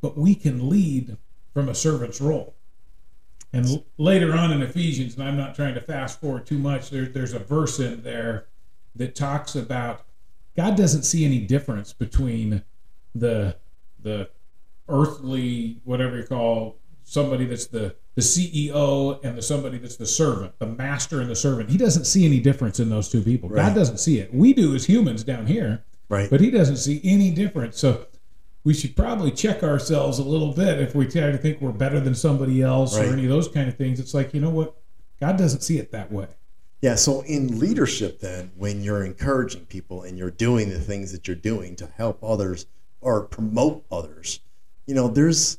but 0.00 0.16
we 0.16 0.34
can 0.34 0.70
lead 0.70 1.18
from 1.52 1.68
a 1.68 1.74
servant's 1.74 2.18
role. 2.18 2.54
And 3.52 3.84
later 3.98 4.32
on 4.34 4.50
in 4.52 4.62
Ephesians, 4.62 5.14
and 5.14 5.22
I'm 5.22 5.36
not 5.36 5.54
trying 5.54 5.74
to 5.74 5.80
fast 5.80 6.20
forward 6.20 6.46
too 6.46 6.58
much, 6.58 6.88
there, 6.90 7.04
there's 7.04 7.34
a 7.34 7.38
verse 7.38 7.78
in 7.80 8.02
there 8.02 8.46
that 8.96 9.14
talks 9.14 9.54
about 9.54 10.04
God 10.56 10.76
doesn't 10.76 11.02
see 11.02 11.24
any 11.24 11.40
difference 11.40 11.92
between 11.92 12.62
the 13.14 13.56
the 14.02 14.28
earthly 14.88 15.80
whatever 15.84 16.16
you 16.18 16.24
call 16.24 16.76
somebody 17.04 17.44
that's 17.44 17.66
the 17.66 17.94
the 18.14 18.20
CEO 18.22 19.22
and 19.24 19.38
the 19.38 19.42
somebody 19.42 19.78
that's 19.78 19.96
the 19.96 20.06
servant, 20.06 20.58
the 20.58 20.66
master 20.66 21.20
and 21.20 21.30
the 21.30 21.36
servant. 21.36 21.70
He 21.70 21.78
doesn't 21.78 22.04
see 22.04 22.26
any 22.26 22.40
difference 22.40 22.78
in 22.78 22.90
those 22.90 23.08
two 23.08 23.22
people. 23.22 23.48
Right. 23.48 23.66
God 23.66 23.74
doesn't 23.74 23.98
see 23.98 24.18
it. 24.18 24.32
We 24.34 24.52
do 24.52 24.74
as 24.74 24.84
humans 24.84 25.24
down 25.24 25.46
here, 25.46 25.84
Right. 26.10 26.28
but 26.28 26.40
he 26.42 26.50
doesn't 26.50 26.76
see 26.76 27.00
any 27.04 27.30
difference. 27.30 27.78
So 27.78 28.06
we 28.64 28.74
should 28.74 28.94
probably 28.96 29.30
check 29.30 29.62
ourselves 29.62 30.18
a 30.18 30.22
little 30.22 30.52
bit 30.52 30.80
if 30.80 30.94
we 30.94 31.06
try 31.06 31.30
to 31.32 31.38
think 31.38 31.60
we're 31.60 31.72
better 31.72 31.98
than 32.00 32.14
somebody 32.14 32.62
else 32.62 32.96
Right. 32.96 33.08
or 33.08 33.12
any 33.12 33.24
of 33.24 33.30
those 33.30 33.48
kind 33.48 33.68
of 33.68 33.76
things. 33.76 33.98
It's 33.98 34.14
like, 34.14 34.32
you 34.34 34.40
know 34.40 34.50
what? 34.50 34.76
God 35.20 35.36
doesn't 35.36 35.62
see 35.62 35.78
it 35.78 35.90
that 35.92 36.12
way. 36.12 36.28
Yeah, 36.80 36.96
so 36.96 37.20
in 37.22 37.60
leadership, 37.60 38.18
then, 38.20 38.50
when 38.56 38.82
you're 38.82 39.04
encouraging 39.04 39.66
people 39.66 40.02
and 40.02 40.18
you're 40.18 40.32
doing 40.32 40.68
the 40.68 40.80
things 40.80 41.12
that 41.12 41.28
you're 41.28 41.36
doing 41.36 41.76
to 41.76 41.86
help 41.86 42.22
others 42.24 42.66
or 43.00 43.22
promote 43.22 43.84
others, 43.90 44.40
you 44.86 44.94
know, 44.94 45.08
there's 45.08 45.58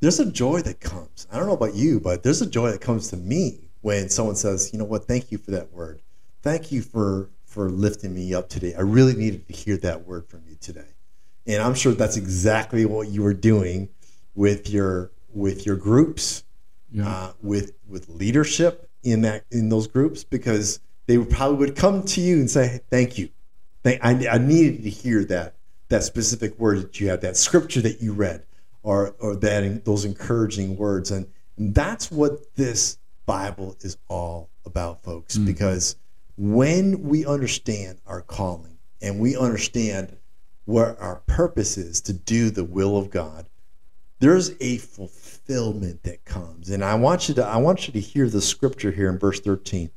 there's 0.00 0.20
a 0.20 0.30
joy 0.30 0.60
that 0.62 0.80
comes. 0.80 1.26
I 1.32 1.38
don't 1.38 1.46
know 1.46 1.54
about 1.54 1.74
you, 1.74 1.98
but 2.00 2.22
there's 2.22 2.42
a 2.42 2.46
joy 2.46 2.70
that 2.70 2.80
comes 2.80 3.08
to 3.08 3.16
me 3.16 3.70
when 3.82 4.08
someone 4.08 4.36
says, 4.36 4.70
"You 4.72 4.78
know 4.78 4.84
what? 4.86 5.06
Thank 5.06 5.30
you 5.32 5.38
for 5.38 5.50
that 5.50 5.72
word. 5.72 6.00
Thank 6.42 6.72
you 6.72 6.80
for 6.82 7.28
for 7.44 7.70
lifting 7.70 8.14
me 8.14 8.32
up 8.34 8.48
today. 8.48 8.74
I 8.74 8.80
really 8.80 9.14
needed 9.14 9.46
to 9.48 9.52
hear 9.54 9.76
that 9.78 10.06
word 10.06 10.26
from 10.28 10.42
you 10.48 10.56
today." 10.60 10.93
And 11.46 11.62
I'm 11.62 11.74
sure 11.74 11.92
that's 11.92 12.16
exactly 12.16 12.84
what 12.86 13.08
you 13.08 13.22
were 13.22 13.34
doing 13.34 13.88
with 14.34 14.70
your 14.70 15.10
with 15.32 15.66
your 15.66 15.76
groups 15.76 16.44
uh, 17.02 17.32
with 17.42 17.72
with 17.88 18.08
leadership 18.08 18.88
in 19.02 19.22
that 19.22 19.44
in 19.50 19.68
those 19.68 19.86
groups 19.86 20.24
because 20.24 20.80
they 21.06 21.18
would 21.18 21.30
probably 21.30 21.56
would 21.58 21.76
come 21.76 22.02
to 22.04 22.20
you 22.20 22.36
and 22.36 22.50
say, 22.50 22.80
"Thank 22.90 23.18
you, 23.18 23.28
Thank, 23.82 24.04
I, 24.04 24.26
I 24.28 24.38
needed 24.38 24.84
to 24.84 24.90
hear 24.90 25.24
that 25.26 25.56
that 25.88 26.02
specific 26.02 26.58
word 26.58 26.80
that 26.80 27.00
you 27.00 27.08
had, 27.08 27.20
that 27.20 27.36
scripture 27.36 27.82
that 27.82 28.00
you 28.00 28.12
read, 28.12 28.44
or 28.82 29.14
or 29.18 29.36
that 29.36 29.84
those 29.84 30.04
encouraging 30.04 30.76
words." 30.76 31.10
And 31.10 31.26
that's 31.58 32.10
what 32.10 32.54
this 32.56 32.98
Bible 33.26 33.76
is 33.80 33.96
all 34.08 34.50
about, 34.64 35.02
folks. 35.02 35.36
Because 35.36 35.96
when 36.36 37.02
we 37.02 37.26
understand 37.26 37.98
our 38.06 38.20
calling 38.22 38.78
and 39.00 39.20
we 39.20 39.36
understand 39.36 40.16
what 40.64 40.98
our 41.00 41.16
purpose 41.26 41.76
is 41.76 42.00
to 42.02 42.12
do 42.12 42.50
the 42.50 42.64
will 42.64 42.96
of 42.96 43.10
God, 43.10 43.46
there's 44.20 44.52
a 44.60 44.78
fulfillment 44.78 46.02
that 46.04 46.24
comes. 46.24 46.70
And 46.70 46.84
i 46.84 46.94
want 46.94 47.28
you 47.28 47.34
to 47.34 47.44
i 47.44 47.56
want 47.56 47.86
you 47.86 47.92
to 47.92 48.00
hear 48.00 48.28
the 48.28 48.40
scripture 48.40 48.90
here 48.90 49.10
in 49.10 49.18
verse 49.18 49.40
13 49.40 49.90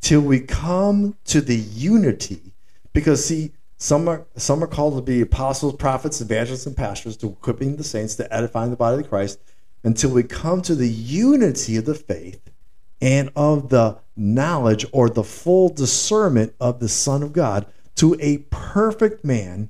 till 0.00 0.20
we 0.20 0.40
come 0.40 1.16
to 1.24 1.40
the 1.40 1.56
unity 1.56 2.52
because 2.92 3.24
see 3.24 3.52
some 3.76 4.08
are 4.08 4.26
some 4.36 4.62
are 4.64 4.68
called 4.68 4.96
to 4.96 5.02
be 5.02 5.20
apostles 5.20 5.74
prophets 5.76 6.20
evangelists 6.20 6.66
and 6.66 6.76
pastors 6.76 7.16
to 7.18 7.28
equipping 7.28 7.76
the 7.76 7.84
saints 7.84 8.14
to 8.16 8.34
edifying 8.34 8.70
the 8.70 8.76
body 8.76 9.02
of 9.02 9.08
christ. 9.08 9.38
Until 9.82 10.10
we 10.10 10.22
come 10.22 10.62
to 10.62 10.74
the 10.74 10.88
unity 10.88 11.76
of 11.76 11.84
the 11.84 11.94
faith 11.94 12.40
and 13.02 13.30
of 13.36 13.68
the 13.68 13.98
knowledge 14.16 14.86
or 14.92 15.10
the 15.10 15.24
full 15.24 15.68
discernment 15.68 16.54
of 16.58 16.80
the 16.80 16.88
son 16.88 17.22
of 17.22 17.34
god 17.34 17.66
to 17.96 18.16
a 18.20 18.38
perfect 18.50 19.24
man 19.24 19.68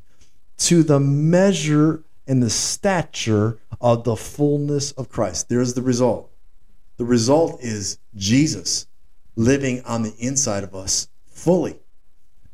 to 0.59 0.83
the 0.83 1.01
measure 1.01 2.03
and 2.27 2.43
the 2.43 2.51
stature 2.51 3.59
of 3.81 4.05
the 4.05 4.17
fullness 4.17 4.93
of 4.93 5.09
Christ. 5.09 5.49
There's 5.49 5.75
the 5.75 5.83
result. 5.83 6.31
The 6.97 7.05
result 7.05 7.61
is 7.61 7.99
Jesus 8.15 8.87
living 9.37 9.83
on 9.85 10.03
the 10.03 10.15
inside 10.19 10.65
of 10.65 10.75
us 10.75 11.09
fully. 11.27 11.81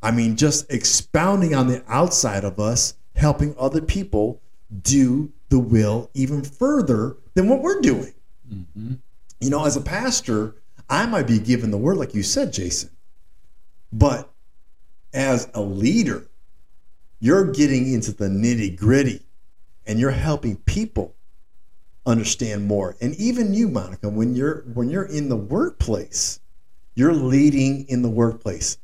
I 0.02 0.10
mean, 0.10 0.36
just 0.36 0.70
expounding 0.72 1.54
on 1.54 1.66
the 1.66 1.84
outside 1.86 2.42
of 2.42 2.58
us, 2.58 2.94
helping 3.14 3.54
other 3.58 3.82
people 3.82 4.40
do 4.82 5.30
the 5.50 5.58
will 5.58 6.10
even 6.14 6.42
further 6.42 7.16
than 7.34 7.48
what 7.48 7.60
we're 7.60 7.80
doing. 7.80 8.14
Mm-hmm. 8.52 8.94
You 9.40 9.50
know, 9.50 9.64
as 9.64 9.76
a 9.76 9.80
pastor, 9.80 10.54
I 10.88 11.06
might 11.06 11.26
be 11.26 11.38
given 11.38 11.70
the 11.70 11.78
word, 11.78 11.98
like 11.98 12.14
you 12.14 12.22
said, 12.22 12.52
Jason, 12.52 12.90
but 13.92 14.32
as 15.12 15.50
a 15.54 15.60
leader, 15.60 16.29
you're 17.20 17.52
getting 17.52 17.92
into 17.92 18.12
the 18.12 18.26
nitty 18.28 18.76
gritty 18.76 19.22
and 19.86 20.00
you're 20.00 20.10
helping 20.10 20.56
people 20.56 21.14
understand 22.06 22.66
more 22.66 22.96
and 23.00 23.14
even 23.16 23.54
you 23.54 23.68
monica 23.68 24.08
when 24.08 24.34
you're 24.34 24.62
when 24.74 24.88
you're 24.90 25.04
in 25.04 25.28
the 25.28 25.36
workplace 25.36 26.40
You're 26.94 27.14
leading 27.14 27.86
in 27.88 28.02
the 28.02 28.10
workplace. 28.10 28.76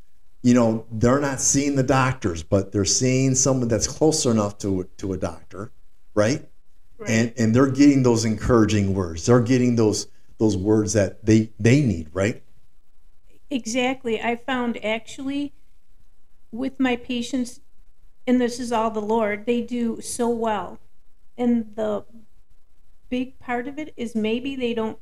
You 0.42 0.54
know, 0.54 0.86
they're 0.92 1.20
not 1.20 1.40
seeing 1.40 1.74
the 1.76 1.82
doctors, 1.82 2.42
but 2.42 2.72
they're 2.72 2.84
seeing 2.84 3.34
someone 3.34 3.68
that's 3.68 3.86
closer 3.88 4.30
enough 4.30 4.58
to 4.58 4.88
to 4.98 5.12
a 5.12 5.18
doctor, 5.18 5.72
right? 6.14 6.48
Right. 6.98 7.10
And 7.10 7.32
and 7.36 7.54
they're 7.54 7.70
getting 7.70 8.04
those 8.04 8.24
encouraging 8.24 8.94
words. 8.94 9.26
They're 9.26 9.40
getting 9.40 9.76
those 9.76 10.06
those 10.38 10.56
words 10.56 10.92
that 10.92 11.24
they 11.26 11.50
they 11.58 11.80
need, 11.82 12.10
right? 12.12 12.42
Exactly. 13.50 14.20
I 14.20 14.36
found 14.36 14.82
actually 14.84 15.52
with 16.52 16.78
my 16.78 16.96
patients, 16.96 17.60
and 18.26 18.40
this 18.40 18.59
is 18.59 18.73
all 18.73 18.90
the 18.90 19.00
Lord, 19.00 19.47
they 19.47 19.61
do 19.61 20.00
so 20.00 20.28
well. 20.28 20.78
And 21.38 21.75
the 21.76 22.04
big 23.09 23.38
part 23.38 23.68
of 23.68 23.78
it 23.78 23.92
is 23.97 24.14
maybe 24.14 24.56
they 24.56 24.75
don't 24.75 24.99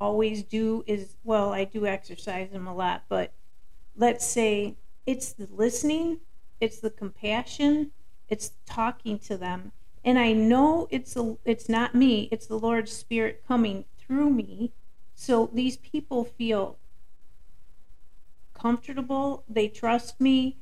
always 0.00 0.42
do 0.42 0.84
is 0.86 1.16
well, 1.24 1.52
I 1.52 1.64
do 1.64 1.86
exercise 1.86 2.50
them 2.50 2.66
a 2.66 2.74
lot, 2.74 3.04
but 3.08 3.32
let's 3.96 4.24
say 4.24 4.74
it's 5.06 5.32
the 5.32 5.48
listening, 5.50 6.20
it's 6.60 6.80
the 6.80 6.90
compassion, 6.90 7.90
it's 8.28 8.52
talking 8.66 9.18
to 9.20 9.36
them. 9.36 9.72
And 10.04 10.18
I 10.18 10.32
know 10.32 10.86
it's 10.90 11.16
a, 11.16 11.36
it's 11.44 11.68
not 11.68 11.94
me, 11.94 12.28
it's 12.30 12.46
the 12.46 12.58
Lord's 12.58 12.92
spirit 12.92 13.42
coming 13.48 13.84
through 13.98 14.30
me. 14.30 14.72
So 15.14 15.48
these 15.52 15.76
people 15.78 16.24
feel 16.24 16.76
comfortable, 18.52 19.44
they 19.48 19.68
trust 19.68 20.20
me, 20.20 20.58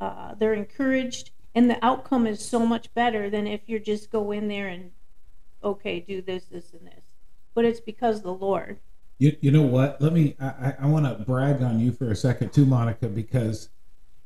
uh, 0.00 0.34
they're 0.34 0.54
encouraged, 0.54 1.30
and 1.54 1.70
the 1.70 1.84
outcome 1.84 2.26
is 2.26 2.44
so 2.44 2.64
much 2.66 2.92
better 2.94 3.28
than 3.30 3.46
if 3.46 3.62
you 3.66 3.78
just 3.78 4.10
go 4.10 4.30
in 4.32 4.48
there 4.48 4.68
and, 4.68 4.90
okay, 5.62 6.00
do 6.00 6.22
this, 6.22 6.44
this, 6.46 6.72
and 6.72 6.86
this. 6.86 7.04
But 7.54 7.64
it's 7.64 7.80
because 7.80 8.18
of 8.18 8.22
the 8.22 8.34
Lord. 8.34 8.78
You, 9.18 9.36
you 9.40 9.50
know 9.50 9.62
what? 9.62 10.00
Let 10.00 10.12
me. 10.12 10.36
I, 10.40 10.46
I- 10.46 10.76
I 10.82 10.86
want 10.86 11.04
to 11.06 11.24
brag 11.24 11.60
on 11.62 11.80
you 11.80 11.90
for 11.92 12.10
a 12.10 12.16
second 12.16 12.52
too, 12.52 12.64
Monica, 12.66 13.08
because 13.08 13.68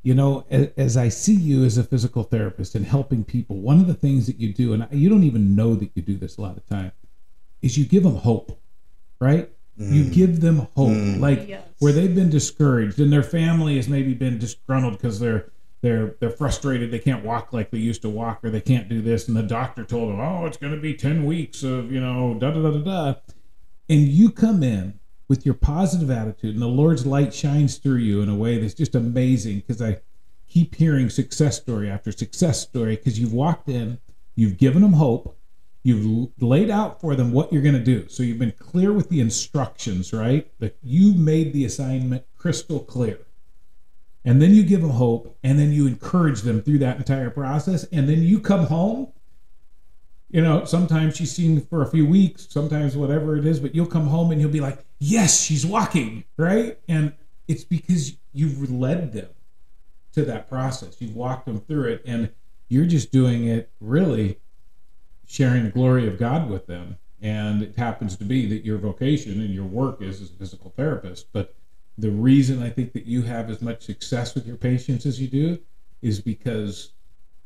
you 0.03 0.15
know, 0.15 0.45
as, 0.51 0.69
as 0.77 0.97
I 0.97 1.09
see 1.09 1.35
you 1.37 1.65
as 1.65 1.79
a 1.79 1.85
physical 1.85 2.25
therapist 2.25 2.75
and 2.75 2.85
helping 2.85 3.25
people, 3.25 3.57
one 3.61 3.81
of 3.81 3.87
the 3.87 3.95
things 3.95 4.27
that 4.27 4.37
you 4.37 4.53
do, 4.53 4.73
and 4.75 4.87
you 4.91 5.09
don't 5.09 5.23
even 5.23 5.55
know 5.55 5.75
that 5.77 5.91
you 5.95 6.03
do 6.03 6.17
this 6.17 6.37
a 6.39 6.41
lot 6.43 6.57
of 6.57 6.67
time, 6.69 6.91
is 7.63 7.79
you 7.79 7.87
give 7.87 8.03
them 8.03 8.17
hope, 8.17 8.61
right? 9.21 9.49
You 9.79 10.05
give 10.05 10.41
them 10.41 10.67
hope, 10.77 11.21
like 11.21 11.49
Yes. 11.49 11.67
where 11.79 11.93
they've 11.93 12.15
been 12.15 12.31
discouraged 12.31 13.01
and 13.01 13.13
their 13.13 13.23
family 13.23 13.77
has 13.77 13.89
maybe 13.89 14.13
been 14.15 14.39
disgruntled 14.39 14.93
because 14.93 15.19
they're 15.19 15.51
they're 15.83 16.15
they're 16.21 16.31
frustrated. 16.31 16.91
They 16.91 16.99
can't 16.99 17.25
walk 17.25 17.53
like 17.53 17.71
they 17.71 17.79
used 17.79 18.03
to 18.03 18.09
walk 18.09 18.41
or 18.43 18.51
they 18.51 18.61
can't 18.61 18.89
do 18.89 19.03
this. 19.03 19.29
And 19.29 19.37
the 19.37 19.43
doctor 19.43 19.85
told 19.85 20.11
them 20.11 20.21
oh 20.21 20.47
it's 20.47 20.57
going 20.57 20.75
to 20.75 20.81
be 20.81 20.95
10 20.95 21.25
weeks 21.25 21.63
of 21.63 21.93
you 21.93 22.01
know 22.01 22.35
da 22.35 22.51
da 22.51 22.63
da 22.63 22.71
da 22.71 22.79
da. 23.13 23.21
And 23.89 24.01
you 24.09 24.31
come 24.31 24.63
in 24.63 24.99
with 25.29 25.45
your 25.45 25.55
positive 25.55 26.11
attitude 26.11 26.55
and 26.55 26.63
the 26.63 26.67
lord's 26.67 27.07
light 27.07 27.33
shines 27.33 27.79
through 27.79 27.97
you 27.97 28.21
in 28.21 28.29
a 28.29 28.35
way 28.35 28.59
that's 28.59 28.75
just 28.75 28.95
amazing 28.95 29.57
because 29.57 29.81
i 29.81 29.99
keep 30.47 30.75
hearing 30.75 31.09
success 31.09 31.57
story 31.57 31.89
after 31.89 32.13
success 32.13 32.61
story 32.61 32.97
because 32.97 33.19
you've 33.19 33.33
walked 33.33 33.67
in 33.67 33.99
you've 34.35 34.59
given 34.59 34.83
them 34.83 34.93
hope 34.93 35.39
you've 35.83 36.31
laid 36.41 36.71
out 36.71 37.01
for 37.01 37.15
them 37.15 37.33
what 37.33 37.53
you're 37.53 37.63
going 37.63 37.75
to 37.75 37.85
do. 37.85 38.09
So 38.09 38.23
you've 38.23 38.39
been 38.39 38.53
clear 38.53 38.93
with 38.93 39.09
the 39.09 39.21
instructions 39.21 40.13
right? 40.13 40.51
That 40.61 40.77
you 40.83 41.15
made 41.15 41.53
the 41.53 41.65
assignment 41.65 42.25
crystal 42.37 42.81
clear 42.81 43.19
and 44.25 44.41
then 44.41 44.55
you 44.55 44.63
give 44.63 44.81
them 44.81 44.91
hope 44.91 45.37
and 45.43 45.59
then 45.59 45.73
you 45.73 45.87
encourage 45.87 46.43
them 46.43 46.63
through 46.63 46.79
that 46.79 46.97
entire 46.97 47.31
process 47.31 47.85
and 47.85 48.09
then 48.09 48.23
you 48.23 48.39
come 48.39 48.67
home. 48.67 49.13
You 50.29 50.41
know 50.41 50.65
sometimes 50.65 51.17
she's 51.17 51.33
seen 51.33 51.61
for 51.61 51.83
a 51.83 51.87
few 51.87 52.07
weeks 52.07 52.47
sometimes 52.49 52.97
whatever 52.97 53.37
it 53.37 53.45
is 53.45 53.61
but 53.61 53.75
you'll 53.75 53.87
come 53.87 54.07
home 54.07 54.31
and 54.31 54.41
you'll 54.41 54.51
be 54.51 54.61
like 54.61 54.83
yes 54.99 55.43
she's 55.43 55.67
walking 55.67 56.25
right? 56.39 56.79
And 56.89 57.13
it's 57.49 57.65
because 57.65 58.17
you've 58.33 58.71
led 58.71 59.13
them 59.13 59.29
to 60.13 60.25
that 60.25 60.49
process. 60.49 60.97
You've 61.01 61.17
walked 61.17 61.47
them 61.47 61.61
through 61.61 61.93
it 61.93 62.03
and 62.07 62.31
you're 62.69 62.87
just 62.87 63.13
doing 63.13 63.47
it 63.47 63.71
really 63.81 64.39
sharing 65.27 65.65
the 65.65 65.71
glory 65.71 66.07
of 66.07 66.19
god 66.19 66.49
with 66.49 66.67
them. 66.67 66.97
And 67.21 67.63
it 67.63 67.77
happens 67.77 68.17
to 68.17 68.25
be 68.25 68.47
that 68.47 68.65
your 68.65 68.79
vocation 68.79 69.41
and 69.41 69.55
your 69.55 69.65
work 69.65 70.01
is 70.01 70.23
as 70.23 70.31
a 70.31 70.35
physical 70.35 70.73
therapist 70.77 71.27
but 71.33 71.55
the 71.99 72.11
reason 72.11 72.63
I 72.63 72.71
think 72.71 72.93
that 72.95 73.07
you 73.07 73.23
have 73.23 73.51
as 73.51 73.61
much 73.61 73.83
success 73.83 74.35
with 74.35 74.47
your 74.47 74.57
patients 74.57 75.07
as 75.07 75.21
you 75.21 75.29
do 75.29 75.59
is 76.01 76.21
because 76.21 76.93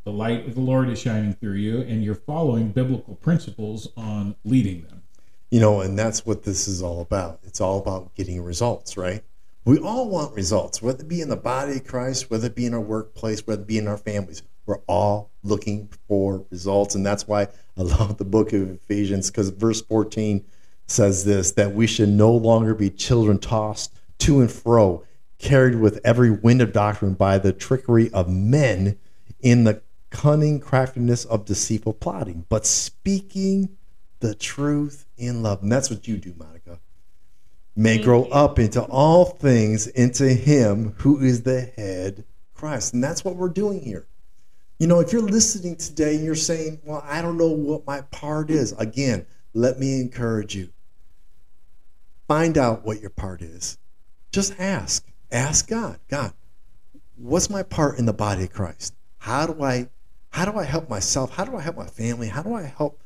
the 0.04 0.12
light 0.12 0.46
of 0.46 0.54
the 0.54 0.60
Lord 0.60 0.88
is 0.88 1.00
shining 1.00 1.34
through 1.34 1.54
you 1.54 1.80
and 1.80 2.04
you're 2.04 2.14
following 2.14 2.68
biblical 2.68 3.16
principles 3.16 3.88
on 3.96 4.36
leading 4.44 4.82
them. 4.82 5.02
You 5.50 5.60
know, 5.60 5.80
and 5.80 5.98
that's 5.98 6.24
what 6.24 6.44
this 6.44 6.68
is 6.68 6.82
all 6.82 7.00
about. 7.00 7.40
It's 7.44 7.60
all 7.60 7.78
about 7.78 8.14
getting 8.14 8.42
results, 8.42 8.96
right? 8.96 9.22
We 9.64 9.78
all 9.80 10.08
want 10.08 10.34
results, 10.34 10.80
whether 10.80 11.02
it 11.02 11.08
be 11.08 11.20
in 11.20 11.28
the 11.28 11.36
body 11.36 11.76
of 11.76 11.86
Christ, 11.86 12.30
whether 12.30 12.46
it 12.46 12.54
be 12.54 12.66
in 12.66 12.74
our 12.74 12.80
workplace, 12.80 13.46
whether 13.46 13.62
it 13.62 13.66
be 13.66 13.78
in 13.78 13.88
our 13.88 13.98
families. 13.98 14.42
We're 14.64 14.78
all 14.86 15.30
looking 15.42 15.88
for 16.06 16.44
results. 16.50 16.94
And 16.94 17.04
that's 17.04 17.26
why 17.26 17.48
I 17.76 17.82
love 17.82 18.18
the 18.18 18.24
book 18.24 18.52
of 18.52 18.70
Ephesians, 18.70 19.30
because 19.30 19.50
verse 19.50 19.82
14 19.82 20.44
says 20.86 21.24
this 21.24 21.50
that 21.52 21.74
we 21.74 21.88
should 21.88 22.08
no 22.08 22.30
longer 22.30 22.74
be 22.74 22.90
children 22.90 23.38
tossed 23.38 23.95
to 24.18 24.40
and 24.40 24.50
fro, 24.50 25.04
carried 25.38 25.76
with 25.76 26.00
every 26.04 26.30
wind 26.30 26.62
of 26.62 26.72
doctrine 26.72 27.14
by 27.14 27.38
the 27.38 27.52
trickery 27.52 28.10
of 28.12 28.28
men 28.28 28.98
in 29.40 29.64
the 29.64 29.82
cunning 30.10 30.60
craftiness 30.60 31.24
of 31.24 31.44
deceitful 31.44 31.92
plotting, 31.94 32.46
but 32.48 32.64
speaking 32.64 33.76
the 34.20 34.34
truth 34.34 35.06
in 35.16 35.42
love. 35.42 35.62
And 35.62 35.70
that's 35.70 35.90
what 35.90 36.08
you 36.08 36.16
do, 36.16 36.34
Monica. 36.38 36.80
May 37.78 37.98
grow 37.98 38.24
up 38.24 38.58
into 38.58 38.82
all 38.82 39.26
things 39.26 39.86
into 39.86 40.28
him 40.30 40.94
who 40.98 41.20
is 41.20 41.42
the 41.42 41.60
head, 41.60 42.24
Christ. 42.54 42.94
And 42.94 43.04
that's 43.04 43.22
what 43.22 43.36
we're 43.36 43.50
doing 43.50 43.80
here. 43.80 44.06
You 44.78 44.86
know, 44.86 45.00
if 45.00 45.12
you're 45.12 45.22
listening 45.22 45.76
today 45.76 46.16
and 46.16 46.24
you're 46.24 46.34
saying, 46.34 46.80
Well, 46.84 47.04
I 47.06 47.20
don't 47.20 47.36
know 47.36 47.48
what 47.48 47.86
my 47.86 48.00
part 48.00 48.50
is, 48.50 48.72
again, 48.72 49.26
let 49.52 49.78
me 49.78 50.00
encourage 50.00 50.54
you. 50.54 50.70
Find 52.28 52.56
out 52.56 52.84
what 52.84 53.00
your 53.00 53.10
part 53.10 53.42
is. 53.42 53.78
Just 54.36 54.60
ask. 54.60 55.02
Ask 55.32 55.66
God. 55.66 55.98
God, 56.08 56.34
what's 57.16 57.48
my 57.48 57.62
part 57.62 57.98
in 57.98 58.04
the 58.04 58.12
body 58.12 58.42
of 58.42 58.52
Christ? 58.52 58.94
How 59.16 59.46
do 59.46 59.62
I 59.62 59.88
how 60.28 60.44
do 60.44 60.58
I 60.58 60.64
help 60.64 60.90
myself? 60.90 61.34
How 61.34 61.46
do 61.46 61.56
I 61.56 61.62
help 61.62 61.78
my 61.78 61.86
family? 61.86 62.28
How 62.28 62.42
do 62.42 62.52
I 62.52 62.64
help 62.64 63.00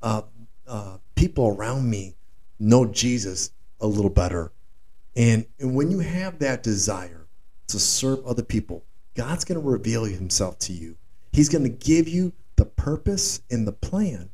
uh, 0.00 0.22
uh, 0.64 0.98
people 1.16 1.48
around 1.48 1.90
me 1.90 2.14
know 2.60 2.84
Jesus 2.84 3.50
a 3.80 3.86
little 3.88 4.12
better? 4.12 4.52
And, 5.16 5.46
and 5.58 5.74
when 5.74 5.90
you 5.90 5.98
have 5.98 6.38
that 6.38 6.62
desire 6.62 7.26
to 7.66 7.80
serve 7.80 8.24
other 8.24 8.44
people, 8.44 8.84
God's 9.16 9.44
going 9.44 9.60
to 9.60 9.68
reveal 9.68 10.04
Himself 10.04 10.56
to 10.60 10.72
you. 10.72 10.96
He's 11.32 11.48
going 11.48 11.64
to 11.64 11.68
give 11.68 12.06
you 12.06 12.32
the 12.54 12.64
purpose 12.64 13.42
and 13.50 13.66
the 13.66 13.72
plan 13.72 14.30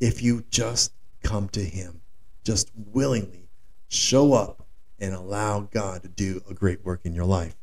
if 0.00 0.22
you 0.22 0.42
just 0.48 0.94
come 1.22 1.50
to 1.50 1.62
Him, 1.62 2.00
just 2.44 2.70
willingly 2.74 3.50
show 3.90 4.32
up 4.32 4.61
and 5.02 5.14
allow 5.14 5.60
God 5.60 6.02
to 6.04 6.08
do 6.08 6.40
a 6.48 6.54
great 6.54 6.84
work 6.84 7.00
in 7.04 7.12
your 7.12 7.24
life. 7.24 7.56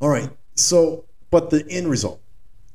All 0.00 0.08
right. 0.08 0.30
So, 0.54 1.04
but 1.30 1.50
the 1.50 1.68
end 1.68 1.88
result, 1.90 2.22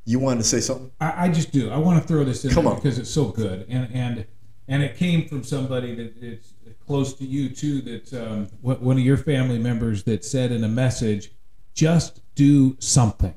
you 0.05 0.19
wanted 0.19 0.39
to 0.39 0.43
say 0.43 0.59
something? 0.59 0.91
I, 0.99 1.25
I 1.25 1.29
just 1.29 1.51
do. 1.51 1.71
I 1.71 1.77
want 1.77 2.01
to 2.01 2.07
throw 2.07 2.23
this 2.23 2.43
in 2.43 2.51
Come 2.51 2.67
on. 2.67 2.75
because 2.75 2.99
it's 2.99 3.09
so 3.09 3.29
good, 3.29 3.65
and 3.69 3.89
and 3.93 4.25
and 4.67 4.83
it 4.83 4.97
came 4.97 5.27
from 5.27 5.43
somebody 5.43 5.95
that 5.95 6.13
it's 6.21 6.53
close 6.85 7.13
to 7.15 7.25
you 7.25 7.49
too. 7.49 7.81
That 7.81 8.13
um, 8.13 8.47
one 8.61 8.97
of 8.97 9.03
your 9.03 9.17
family 9.17 9.57
members 9.57 10.03
that 10.03 10.25
said 10.25 10.51
in 10.51 10.63
a 10.63 10.67
message, 10.69 11.31
"Just 11.73 12.21
do 12.35 12.75
something, 12.79 13.35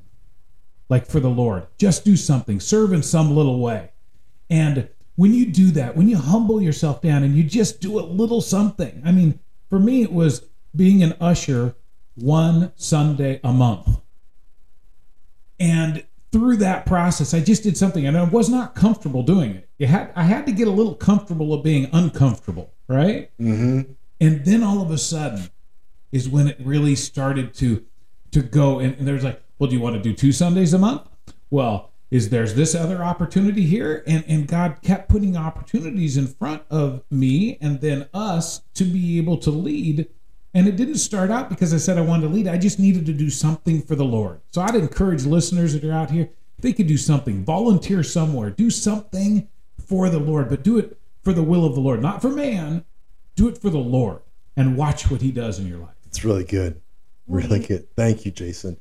like 0.88 1.06
for 1.06 1.20
the 1.20 1.30
Lord. 1.30 1.66
Just 1.78 2.04
do 2.04 2.16
something. 2.16 2.60
Serve 2.60 2.92
in 2.92 3.02
some 3.02 3.34
little 3.34 3.60
way." 3.60 3.92
And 4.48 4.88
when 5.16 5.34
you 5.34 5.46
do 5.46 5.70
that, 5.72 5.96
when 5.96 6.08
you 6.08 6.16
humble 6.16 6.60
yourself 6.62 7.02
down 7.02 7.22
and 7.22 7.36
you 7.36 7.44
just 7.44 7.80
do 7.80 8.00
a 8.00 8.02
little 8.02 8.40
something, 8.40 9.02
I 9.04 9.12
mean, 9.12 9.38
for 9.70 9.78
me, 9.78 10.02
it 10.02 10.12
was 10.12 10.46
being 10.76 11.02
an 11.02 11.14
usher 11.20 11.76
one 12.16 12.72
Sunday 12.76 13.40
a 13.42 13.52
month. 13.52 14.00
And 15.58 16.04
through 16.32 16.56
that 16.56 16.86
process, 16.86 17.32
I 17.32 17.40
just 17.40 17.62
did 17.62 17.76
something 17.76 18.06
and 18.06 18.16
I 18.16 18.24
was 18.24 18.48
not 18.48 18.74
comfortable 18.74 19.22
doing 19.22 19.52
it. 19.52 19.68
You 19.78 19.86
had, 19.86 20.12
I 20.14 20.24
had 20.24 20.46
to 20.46 20.52
get 20.52 20.68
a 20.68 20.70
little 20.70 20.94
comfortable 20.94 21.54
of 21.54 21.62
being 21.62 21.88
uncomfortable, 21.92 22.72
right? 22.88 23.30
Mm-hmm. 23.38 23.92
And 24.20 24.44
then 24.44 24.62
all 24.62 24.82
of 24.82 24.90
a 24.90 24.98
sudden 24.98 25.50
is 26.12 26.28
when 26.28 26.48
it 26.48 26.56
really 26.60 26.94
started 26.94 27.54
to 27.54 27.84
to 28.32 28.42
go. 28.42 28.78
And, 28.78 28.96
and 28.96 29.08
there's 29.08 29.24
like, 29.24 29.42
well, 29.58 29.68
do 29.68 29.76
you 29.76 29.82
want 29.82 29.96
to 29.96 30.02
do 30.02 30.12
two 30.12 30.32
Sundays 30.32 30.72
a 30.72 30.78
month? 30.78 31.02
Well, 31.50 31.89
is 32.10 32.30
there's 32.30 32.54
this 32.54 32.74
other 32.74 33.04
opportunity 33.04 33.66
here? 33.66 34.02
And 34.06 34.24
and 34.26 34.48
God 34.48 34.78
kept 34.82 35.08
putting 35.08 35.36
opportunities 35.36 36.16
in 36.16 36.26
front 36.26 36.62
of 36.70 37.02
me 37.10 37.56
and 37.60 37.80
then 37.80 38.08
us 38.12 38.62
to 38.74 38.84
be 38.84 39.18
able 39.18 39.36
to 39.38 39.50
lead. 39.50 40.08
And 40.52 40.66
it 40.66 40.76
didn't 40.76 40.96
start 40.96 41.30
out 41.30 41.48
because 41.48 41.72
I 41.72 41.76
said 41.76 41.96
I 41.96 42.00
wanted 42.00 42.22
to 42.22 42.34
lead. 42.34 42.48
I 42.48 42.58
just 42.58 42.80
needed 42.80 43.06
to 43.06 43.12
do 43.12 43.30
something 43.30 43.82
for 43.82 43.94
the 43.94 44.04
Lord. 44.04 44.40
So 44.50 44.60
I'd 44.62 44.74
encourage 44.74 45.24
listeners 45.24 45.74
that 45.74 45.84
are 45.84 45.92
out 45.92 46.10
here, 46.10 46.28
they 46.58 46.72
could 46.72 46.88
do 46.88 46.96
something, 46.96 47.44
volunteer 47.44 48.02
somewhere, 48.02 48.50
do 48.50 48.68
something 48.70 49.48
for 49.78 50.08
the 50.10 50.18
Lord, 50.18 50.48
but 50.48 50.64
do 50.64 50.76
it 50.78 50.98
for 51.22 51.32
the 51.32 51.42
will 51.44 51.64
of 51.64 51.74
the 51.74 51.80
Lord, 51.80 52.02
not 52.02 52.20
for 52.20 52.30
man, 52.30 52.84
do 53.36 53.46
it 53.48 53.58
for 53.58 53.70
the 53.70 53.78
Lord. 53.78 54.22
and 54.56 54.76
watch 54.76 55.10
what 55.10 55.22
he 55.22 55.30
does 55.32 55.58
in 55.58 55.66
your 55.66 55.78
life. 55.78 55.94
It's 56.06 56.24
really 56.24 56.44
good. 56.44 56.80
Really 57.26 57.60
good. 57.60 57.86
Thank 57.96 58.24
you, 58.26 58.32
Jason. 58.32 58.76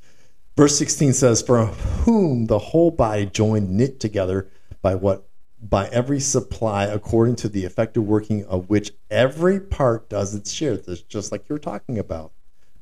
Verse 0.60 0.78
16 0.78 1.14
says, 1.14 1.42
For 1.42 1.68
whom 1.68 2.48
the 2.48 2.60
whole 2.60 2.92
body 2.92 3.26
joined 3.26 3.70
knit 3.70 4.02
together 4.02 4.50
by 4.82 4.94
what 4.94 5.26
by 5.62 5.88
every 5.88 6.20
supply 6.20 6.84
according 6.84 7.38
to 7.38 7.48
the 7.48 7.64
effective 7.64 8.04
working 8.04 8.44
of 8.44 8.70
which 8.70 8.92
every 9.10 9.62
part 9.62 10.10
does 10.10 10.36
its 10.36 10.52
share. 10.52 10.76
This 10.76 11.02
just 11.02 11.32
like 11.32 11.48
you 11.48 11.54
were 11.54 11.60
talking 11.60 11.98
about. 11.98 12.34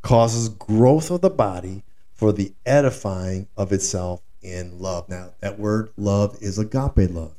Causes 0.01 0.49
growth 0.49 1.11
of 1.11 1.21
the 1.21 1.29
body 1.29 1.83
for 2.15 2.31
the 2.33 2.51
edifying 2.65 3.47
of 3.55 3.71
itself 3.71 4.23
in 4.41 4.79
love. 4.79 5.07
Now, 5.07 5.33
that 5.41 5.59
word 5.59 5.91
love 5.97 6.35
is 6.41 6.57
agape 6.57 7.11
love. 7.11 7.35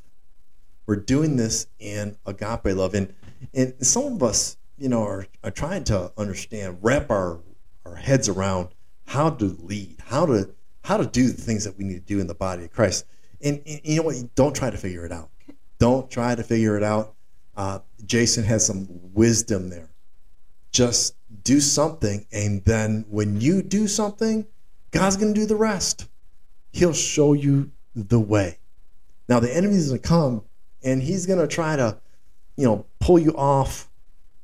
We're 0.85 0.95
doing 0.95 1.35
this 1.35 1.67
in 1.79 2.15
agape 2.25 2.77
love. 2.77 2.93
And 2.93 3.13
and 3.53 3.73
some 3.85 4.05
of 4.05 4.23
us, 4.23 4.55
you 4.77 4.87
know, 4.87 5.03
are, 5.03 5.27
are 5.43 5.51
trying 5.51 5.83
to 5.85 6.13
understand, 6.17 6.77
wrap 6.81 7.11
our, 7.11 7.41
our 7.85 7.95
heads 7.95 8.29
around 8.29 8.69
how 9.09 9.27
to 9.27 9.45
lead, 9.63 9.97
how 10.05 10.23
to 10.23 10.47
how 10.83 10.95
to 10.95 11.05
do 11.05 11.29
the 11.29 11.41
things 11.41 11.63
that 11.63 11.75
we 11.77 11.83
need 11.83 11.95
to 11.95 12.13
do 12.13 12.19
in 12.19 12.27
the 12.27 12.35
body 12.35 12.65
of 12.65 12.71
Christ. 12.71 13.05
And, 13.41 13.59
and 13.65 13.81
you 13.83 13.97
know 13.97 14.03
what? 14.03 14.35
Don't 14.35 14.55
try 14.55 14.69
to 14.69 14.77
figure 14.77 15.03
it 15.03 15.11
out. 15.11 15.29
Don't 15.79 16.11
try 16.11 16.35
to 16.35 16.43
figure 16.43 16.77
it 16.77 16.83
out. 16.83 17.15
Uh, 17.57 17.79
Jason 18.05 18.43
has 18.43 18.63
some 18.65 18.87
wisdom 19.13 19.69
there. 19.69 19.89
Just 20.71 21.15
do 21.43 21.59
something, 21.59 22.27
and 22.31 22.63
then 22.65 23.03
when 23.09 23.41
you 23.41 23.63
do 23.63 23.87
something, 23.87 24.45
God's 24.91 25.17
going 25.17 25.33
to 25.33 25.39
do 25.39 25.47
the 25.47 25.55
rest. 25.55 26.07
He'll 26.71 26.93
show 26.93 27.33
you 27.33 27.71
the 27.95 28.19
way. 28.19 28.59
Now 29.27 29.39
the 29.39 29.55
enemy's 29.55 29.87
going 29.87 30.01
to 30.01 30.07
come, 30.07 30.43
and 30.83 31.01
he's 31.01 31.25
going 31.25 31.39
to 31.39 31.47
try 31.47 31.75
to, 31.75 31.97
you 32.55 32.65
know, 32.65 32.85
pull 32.99 33.17
you 33.17 33.31
off 33.31 33.89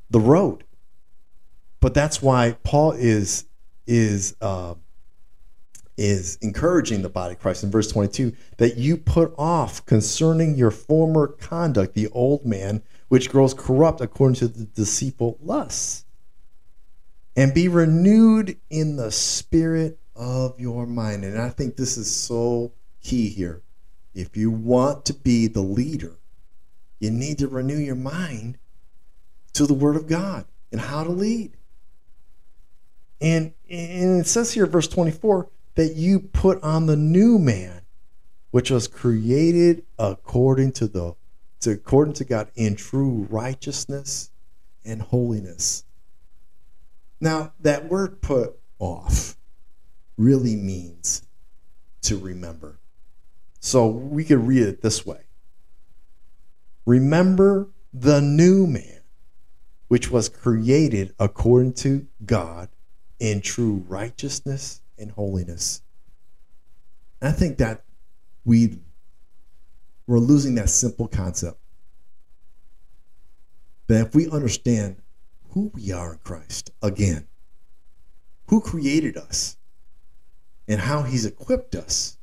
the 0.10 0.19
road. 0.19 0.63
But 1.82 1.93
that's 1.93 2.19
why 2.19 2.58
Paul 2.63 2.93
is 2.93 3.45
is 3.88 4.36
uh, 4.41 4.76
is 5.98 6.38
encouraging 6.41 7.02
the 7.02 7.10
body 7.10 7.34
of 7.36 7.39
Christ 7.39 7.63
in 7.63 7.71
verse 7.71 7.91
22 7.91 8.34
that 8.58 8.78
you 8.78 8.98
put 8.98 9.34
off 9.38 9.86
concerning 9.86 10.56
your 10.56 10.71
former 10.71 11.28
conduct 11.28 11.93
the 11.93 12.10
old 12.10 12.45
man, 12.45 12.84
which 13.08 13.30
grows 13.30 13.54
corrupt 13.54 14.02
according 14.02 14.36
to 14.36 14.48
the 14.48 14.65
deceitful 14.65 15.38
lusts, 15.41 16.06
and 17.36 17.54
be 17.54 17.67
renewed 17.67 18.58
in 18.69 18.98
the 18.98 19.12
spirit 19.12 20.00
of 20.15 20.60
your 20.60 20.86
mind. 20.86 21.24
And 21.24 21.39
I 21.39 21.50
think 21.50 21.76
this 21.76 21.98
is 21.98 22.13
so 22.13 22.74
key 23.02 23.30
here. 23.30 23.62
If 24.13 24.38
you 24.38 24.52
want 24.52 25.06
to 25.06 25.13
be 25.13 25.48
the 25.48 25.62
leader, 25.62 26.17
you 27.00 27.12
need 27.12 27.38
to 27.39 27.48
renew 27.48 27.78
your 27.78 27.95
mind 27.95 28.58
to 29.54 29.65
the 29.65 29.74
Word 29.74 29.95
of 29.95 30.08
God 30.08 30.45
and 30.71 30.80
how 30.80 31.04
to 31.04 31.12
lead. 31.12 31.58
And, 33.25 33.53
and 33.67 34.21
it 34.21 34.27
says 34.27 34.53
here, 34.53 34.67
verse 34.67 34.88
24, 34.88 35.49
that 35.73 35.95
you 35.95 36.19
put 36.19 36.61
on 36.61 36.85
the 36.85 36.95
new 36.95 37.39
man, 37.39 37.81
which 38.51 38.69
was 38.69 38.88
created 38.88 39.83
according 39.97 40.73
to 40.73 40.88
the 40.88 41.15
to, 41.61 41.71
according 41.71 42.13
to 42.13 42.23
God 42.23 42.51
in 42.53 42.75
true 42.75 43.25
righteousness 43.31 44.29
and 44.85 45.01
holiness. 45.01 45.85
Now, 47.19 47.53
that 47.61 47.89
word 47.89 48.21
put 48.21 48.59
off 48.77 49.35
really 50.17 50.55
means 50.55 51.23
to 52.03 52.19
remember. 52.19 52.77
So 53.59 53.88
we 53.88 54.23
could 54.23 54.45
read 54.45 54.61
it 54.61 54.83
this 54.83 55.03
way 55.03 55.23
Remember 56.85 57.71
the 57.91 58.21
new 58.21 58.67
man, 58.67 59.01
which 59.88 60.11
was 60.11 60.29
created 60.29 61.15
according 61.17 61.73
to 61.73 62.05
God 62.23 62.69
in 63.19 63.41
true 63.41 63.84
righteousness 63.88 64.82
and 64.97 65.12
holiness. 65.12 65.82
And 67.21 67.30
I 67.30 67.32
think 67.34 67.58
that 67.58 67.84
we 68.43 68.80
we're 70.08 70.19
losing 70.19 70.56
that 70.56 70.69
simple 70.69 71.08
concept. 71.08 71.60
That 73.88 74.08
if 74.08 74.15
we 74.15 74.30
understand 74.30 74.97
who 75.51 75.71
we 75.73 75.91
are 75.91 76.13
in 76.13 76.19
Christ, 76.19 76.71
again, 76.82 77.28
who 78.47 78.62
created 78.62 79.17
us, 79.17 79.58
and 80.67 80.82
how 80.82 81.04
he's 81.04 81.25
equipped 81.25 81.75
us, 81.75 82.17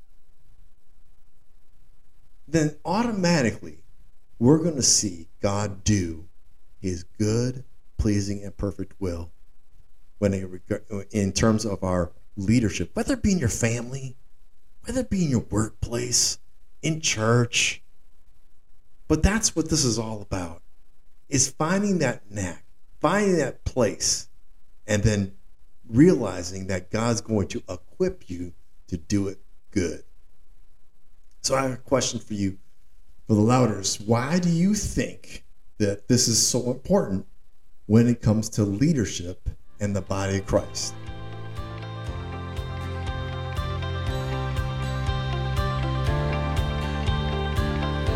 then 2.46 2.76
automatically 2.84 3.84
we're 4.38 4.58
going 4.58 4.76
to 4.76 4.82
see 4.82 5.28
God 5.40 5.84
do 5.84 6.28
his 6.80 7.04
good, 7.04 7.64
pleasing, 7.96 8.42
and 8.42 8.56
perfect 8.56 9.00
will 9.00 9.30
when 10.22 10.34
it, 10.34 11.08
in 11.10 11.32
terms 11.32 11.64
of 11.64 11.82
our 11.82 12.12
leadership, 12.36 12.92
whether 12.94 13.14
it 13.14 13.24
be 13.24 13.32
in 13.32 13.40
your 13.40 13.48
family, 13.48 14.14
whether 14.84 15.00
it 15.00 15.10
be 15.10 15.24
in 15.24 15.30
your 15.30 15.44
workplace, 15.50 16.38
in 16.80 17.00
church. 17.00 17.82
But 19.08 19.24
that's 19.24 19.56
what 19.56 19.68
this 19.68 19.84
is 19.84 19.98
all 19.98 20.22
about. 20.22 20.62
Is 21.28 21.50
finding 21.50 21.98
that 21.98 22.30
knack, 22.30 22.64
finding 23.00 23.36
that 23.38 23.64
place, 23.64 24.28
and 24.86 25.02
then 25.02 25.34
realizing 25.88 26.68
that 26.68 26.92
God's 26.92 27.20
going 27.20 27.48
to 27.48 27.62
equip 27.68 28.30
you 28.30 28.52
to 28.86 28.96
do 28.96 29.26
it 29.26 29.40
good. 29.72 30.04
So 31.40 31.56
I 31.56 31.62
have 31.62 31.72
a 31.72 31.76
question 31.78 32.20
for 32.20 32.34
you, 32.34 32.58
for 33.26 33.34
the 33.34 33.40
Lowders. 33.40 34.00
Why 34.00 34.38
do 34.38 34.50
you 34.50 34.74
think 34.74 35.44
that 35.78 36.06
this 36.06 36.28
is 36.28 36.46
so 36.46 36.70
important 36.70 37.26
when 37.86 38.06
it 38.06 38.22
comes 38.22 38.48
to 38.50 38.62
leadership 38.62 39.48
in 39.82 39.92
the 39.92 40.00
body 40.00 40.38
of 40.38 40.46
Christ? 40.46 40.94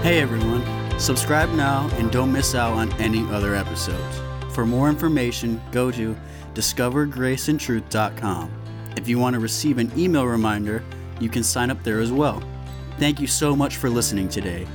Hey 0.03 0.21
everyone, 0.21 0.63
subscribe 1.01 1.51
now 1.51 1.91
and 1.95 2.13
don't 2.13 2.33
miss 2.33 2.55
out 2.55 2.75
on 2.75 2.93
any 2.95 3.29
other 3.33 3.57
episodes. 3.57 4.21
For 4.55 4.65
more 4.65 4.89
information, 4.89 5.61
go 5.73 5.91
to 5.91 6.17
discovergraceandtruth.com. 6.55 8.51
If 8.97 9.09
you 9.09 9.19
want 9.19 9.35
to 9.35 9.41
receive 9.41 9.79
an 9.79 9.91
email 9.99 10.25
reminder, 10.27 10.85
you 11.21 11.29
can 11.29 11.43
sign 11.43 11.71
up 11.71 11.83
there 11.83 11.99
as 12.01 12.13
well. 12.13 12.41
Thank 12.99 13.21
you 13.21 13.27
so 13.27 13.57
much 13.57 13.77
for 13.77 13.91
listening 13.91 14.29
today. 14.29 14.67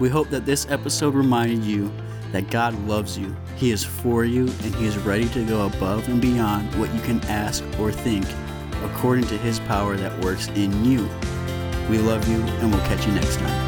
We 0.00 0.08
hope 0.08 0.30
that 0.30 0.46
this 0.46 0.66
episode 0.70 1.14
reminded 1.14 1.62
you 1.62 1.92
that 2.32 2.50
God 2.50 2.74
loves 2.86 3.18
you, 3.18 3.34
He 3.56 3.70
is 3.70 3.84
for 3.84 4.24
you, 4.24 4.42
and 4.42 4.74
He 4.74 4.86
is 4.86 4.96
ready 4.98 5.28
to 5.30 5.44
go 5.44 5.66
above 5.66 6.08
and 6.08 6.20
beyond 6.20 6.74
what 6.78 6.92
you 6.94 7.00
can 7.00 7.20
ask 7.24 7.64
or 7.78 7.92
think 7.92 8.26
according 8.84 9.26
to 9.26 9.38
His 9.38 9.60
power 9.60 9.96
that 9.96 10.18
works 10.20 10.48
in 10.48 10.84
you. 10.84 11.08
We 11.88 11.98
love 11.98 12.28
you, 12.28 12.40
and 12.40 12.70
we'll 12.72 12.84
catch 12.86 13.06
you 13.06 13.12
next 13.12 13.36
time. 13.36 13.67